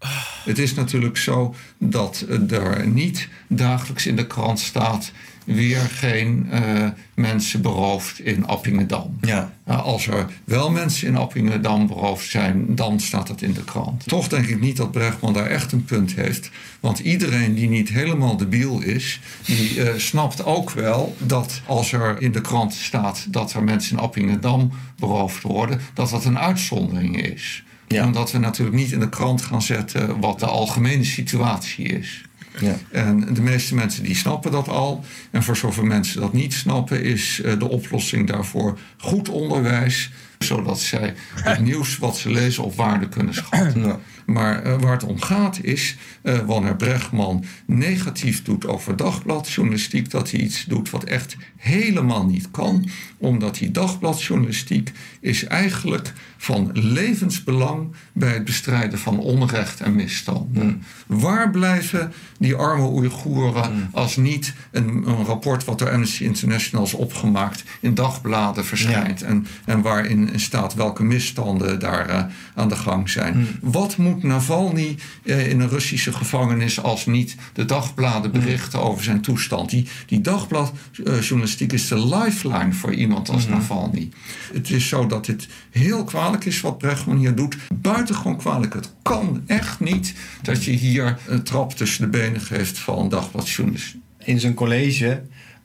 [0.45, 5.13] Het is natuurlijk zo dat er niet dagelijks in de krant staat
[5.45, 9.19] weer geen eh, mensen beroofd in Appingedam.
[9.21, 9.53] Ja.
[9.69, 14.07] Uh, als er wel mensen in Appingedam beroofd zijn, dan staat het in de krant.
[14.07, 16.51] Toch denk ik niet dat Brechtman daar echt een punt heeft.
[16.81, 22.23] Want iedereen die niet helemaal debiel is, die eh, snapt ook wel dat als er
[22.23, 27.23] in de krant staat dat er mensen in Appingedam beroofd worden, dat dat een uitzondering
[27.23, 27.65] is.
[28.03, 32.25] Omdat we natuurlijk niet in de krant gaan zetten wat de algemene situatie is.
[32.61, 32.77] Ja.
[32.91, 35.05] En de meeste mensen die snappen dat al.
[35.31, 40.11] En voor zoveel mensen dat niet snappen, is eh, de oplossing daarvoor goed onderwijs.
[40.39, 44.01] Zodat zij het nieuws wat ze lezen op waarde kunnen schatten.
[44.27, 50.31] Maar eh, waar het om gaat is eh, wanneer Brechtman negatief doet over dagbladjournalistiek, dat
[50.31, 52.89] hij iets doet wat echt helemaal niet kan.
[53.19, 60.83] Omdat die dagbladjournalistiek is eigenlijk van levensbelang bij het bestrijden van onrecht en misstanden.
[61.07, 66.95] Waar blijven die arme Oeigoeren als niet een, een rapport wat door Amnesty International is
[66.95, 73.11] opgemaakt in dagbladen verschijnt en, en waarin staat welke misstanden daar eh, aan de gang
[73.11, 73.47] zijn?
[73.61, 79.21] Wat moet Navalny eh, in een Russische gevangenis als niet de dagbladen berichten over zijn
[79.21, 79.71] toestand?
[79.71, 84.09] Die, die dagbladjournalistiek is de lifeline voor iemand als Navalny.
[84.53, 87.57] Het is zo dat het heel kwalijk is wat Brechtman hier doet.
[87.75, 88.75] Buitengewoon kwalijk.
[88.75, 94.03] Het kan echt niet dat je hier een trap tussen de benen geeft van dagbladjournalistiek.
[94.19, 95.23] In zijn college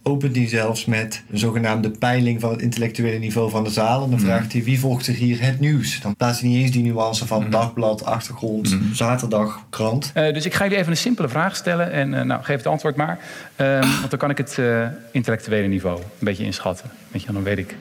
[0.10, 4.03] opent hij zelfs met een zogenaamde peiling van het intellectuele niveau van de zaal.
[4.03, 6.01] En dan vraagt hij wie volgt zich hier het nieuws.
[6.01, 10.12] Dan plaatst hij niet eens die nuance van dagblad, achtergrond, zaterdag, krant.
[10.14, 12.68] Eh, dus ik ga jullie even een simpele vraag stellen en eh, nou, geef het
[12.68, 13.20] antwoord maar.
[13.55, 16.89] Ehm, want dan kan ik het eh, intellectuele niveau een beetje inschatten.
[17.12, 17.76] Weet je, dan weet ik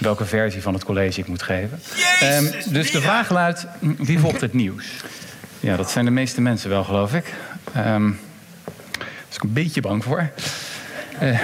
[0.00, 1.80] welke versie van het college ik moet geven.
[2.20, 4.86] Ehm, dus de vraag luidt, hm, wie volgt het nieuws?
[5.60, 7.34] Ja, dat zijn de meeste mensen wel, geloof ik.
[7.74, 8.10] Ehm
[8.98, 10.30] daar is ik een beetje bang voor.
[11.20, 11.40] Eh,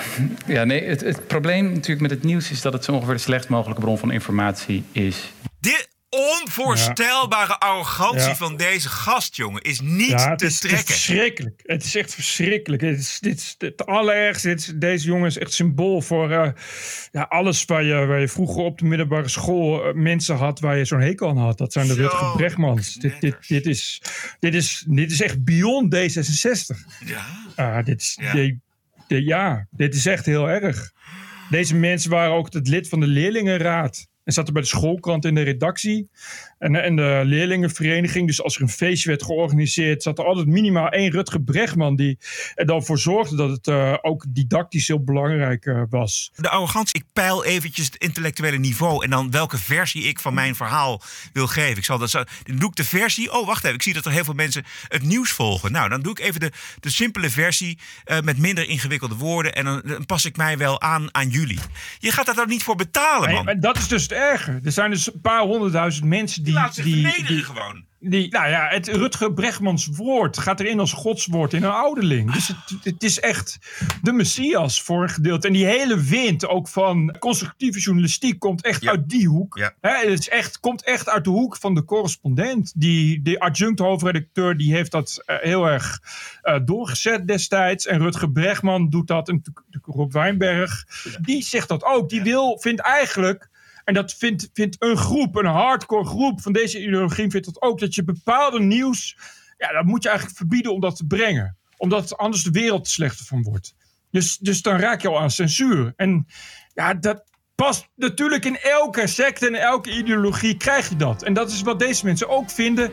[0.46, 3.20] ja, nee, het, het probleem natuurlijk met het nieuws is dat het zo ongeveer de
[3.20, 5.32] slechtst mogelijke bron van informatie is.
[5.60, 8.36] Dit, onvoorstelbare arrogantie Ja.
[8.36, 10.86] van deze gast, jongen, is niet Ja, te is, het is trekken.
[10.86, 11.60] verschrikkelijk.
[11.62, 12.82] Het is echt verschrikkelijk.
[12.82, 14.48] Het is, dit is het allerergste.
[14.48, 16.50] Dit is- deze jongen is echt symbool voor eh,
[17.12, 20.76] ja, alles waar je, waar je vroeger op de middelbare school eh, mensen had waar
[20.78, 21.58] je zo'n hekel aan had.
[21.58, 22.94] Dat zijn de Rutger Bregmans.
[22.94, 24.02] Dit, dit, dit, is,
[24.40, 26.76] dit, is, dit is echt beyond D66.
[27.04, 27.26] Ja.
[27.56, 28.18] Ah, dit is,
[29.20, 29.66] Ja.
[29.70, 30.92] dit is echt heel erg.
[31.50, 34.06] Deze mensen waren ook het lid van de leerlingenraad.
[34.24, 36.08] En zaten bij de schoolkrant in de redactie.
[36.58, 38.26] En, en de leerlingenvereniging.
[38.26, 41.96] Dus als er een feestje werd georganiseerd, zat er altijd minimaal één Rutger Bregman.
[41.96, 42.18] Die
[42.54, 46.30] er dan voor zorgde dat het eh, ook didactisch heel belangrijk eh, was.
[46.36, 49.04] De arrogantie, ik peil eventjes het intellectuele niveau...
[49.04, 51.02] en dan welke versie ik van mijn verhaal
[51.32, 51.76] wil geven.
[51.76, 53.32] Ik zal dat zo, dan doe ik de versie...
[53.32, 55.72] Oh, wacht even, ik zie dat er heel veel mensen het nieuws volgen.
[55.72, 57.78] Nou, dan doe ik even de, de simpele versie...
[58.04, 59.54] eh, met minder ingewikkelde woorden...
[59.54, 61.58] en dan, dan pas ik mij wel aan aan jullie.
[61.98, 63.48] Je gaat daar dan niet voor betalen, En, man.
[63.48, 64.60] en dat is dus het erge.
[64.64, 66.52] Er zijn dus een paar honderdduizend mensen die...
[66.52, 67.90] Laat zich die, vernederen die- gewoon.
[68.04, 72.32] Die, nou ja, het Rutger Bregmans woord gaat erin als godswoord in een ouderling.
[72.32, 73.58] Dus het, het is echt
[74.02, 75.46] de messias voor een gedeelte.
[75.46, 79.58] En die hele wind ook van constructieve journalistiek komt echt uit die hoek.
[79.80, 82.72] Hè, het is echt, komt echt uit de hoek van de correspondent.
[82.76, 86.00] Die, de adjunct hoofdredacteur die heeft dat eh, heel erg
[86.42, 87.86] eh, doorgezet destijds.
[87.86, 89.28] En Rutger Bregman doet dat.
[89.28, 89.42] En
[89.82, 90.84] Rob Wijnberg.
[91.20, 92.08] Die zegt dat ook.
[92.08, 93.50] Die wil, vindt eigenlijk...
[93.84, 97.80] En dat vindt, vindt een groep, een hardcore groep van deze ideologie, vindt dat ook.
[97.80, 99.16] Dat je bepaalde nieuws,
[99.58, 101.56] ja, dat moet je eigenlijk verbieden om dat te brengen.
[101.76, 103.74] Omdat anders de wereld er slechter van wordt.
[104.10, 105.92] Dus, dus dan raak je al aan censuur.
[105.96, 106.26] En
[106.74, 107.24] ja, dat
[107.54, 111.22] past natuurlijk in elke secte en elke ideologie krijg je dat.
[111.22, 112.90] En dat is wat deze mensen ook vinden.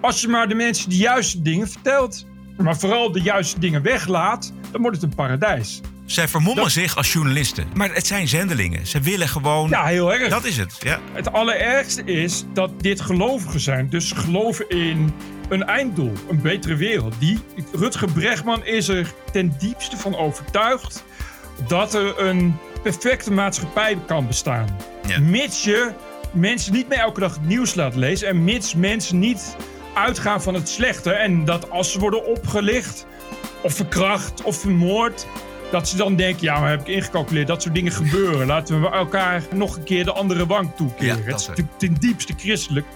[0.00, 2.26] Als je maar de mensen de juiste dingen vertelt,
[2.56, 5.80] maar vooral de juiste dingen weglaat, dan wordt het een paradijs.
[6.08, 7.66] Zij vermommen zich als journalisten.
[7.74, 8.86] Maar het zijn zendelingen.
[8.86, 9.70] Ze willen gewoon...
[9.70, 10.28] Ja, heel erg.
[10.28, 11.00] Dat is het, ja.
[11.12, 13.88] Het allerergste is dat dit gelovigen zijn.
[13.88, 15.12] Dus geloven in
[15.48, 17.14] een einddoel, een betere wereld.
[17.18, 17.38] Die,
[17.72, 21.04] Rutger Bregman is er ten diepste van overtuigd
[21.66, 24.76] dat er een perfecte maatschappij kan bestaan.
[25.20, 25.92] Mits je
[26.32, 29.56] mensen niet meer elke dag het nieuws laat lezen en mits mensen niet
[29.94, 33.06] uitgaan van het slechte en dat als ze worden opgelicht
[33.62, 35.26] of verkracht of vermoord,
[35.70, 38.46] dat ze dan denken, ja, maar heb ik ingecalculeerd, dat soort dingen gebeuren.
[38.46, 41.06] Laten we elkaar nog een keer de andere wang toekeren.
[41.06, 42.86] Ja, dat het is natuurlijk ten diepste christelijk.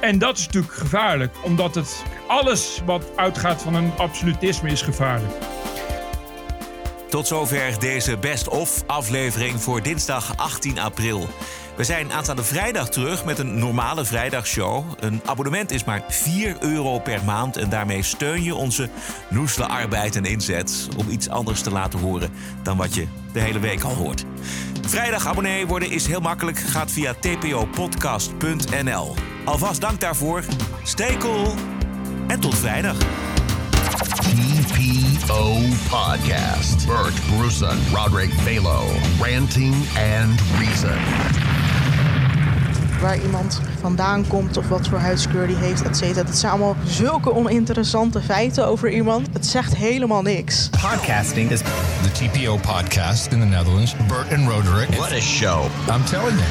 [0.00, 5.32] En dat is natuurlijk gevaarlijk, omdat het alles wat uitgaat van een absolutisme is gevaarlijk.
[7.08, 11.28] Tot zover deze best-of aflevering voor dinsdag 18 april.
[11.80, 14.84] We zijn aanstaande vrijdag terug met een normale vrijdagshow.
[14.98, 18.88] Een abonnement is maar 4 euro per maand en daarmee steun je onze
[19.28, 22.30] noesle arbeid en inzet om iets anders te laten horen
[22.62, 24.24] dan wat je de hele week al hoort.
[24.86, 26.58] Vrijdag abonnee worden is heel makkelijk.
[26.58, 29.14] Gaat via tpopodcast.nl.
[29.44, 30.44] Alvast dank daarvoor.
[30.82, 31.54] Stay cool
[32.26, 32.96] en tot vrijdag.
[35.30, 36.86] TPO Podcast.
[36.86, 38.84] Bert Bruson, Roderick Balo,
[39.20, 41.59] Ranting and Reason.
[43.00, 46.22] Waar iemand vandaan komt of wat voor huidskleur die heeft, et cetera.
[46.22, 49.28] Dat zijn allemaal zulke oninteressante feiten over iemand.
[49.32, 50.68] Het zegt helemaal niks.
[50.70, 51.60] Podcasting is
[52.02, 53.94] the TPO podcast in the Netherlands.
[54.08, 54.88] Bert and Roderick.
[54.88, 55.64] What a show.
[55.88, 56.48] I'm telling you.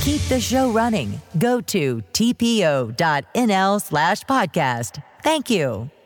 [0.00, 1.20] Keep the show running.
[1.38, 4.98] Go to tpo.nl slash podcast.
[5.22, 5.99] Thank you.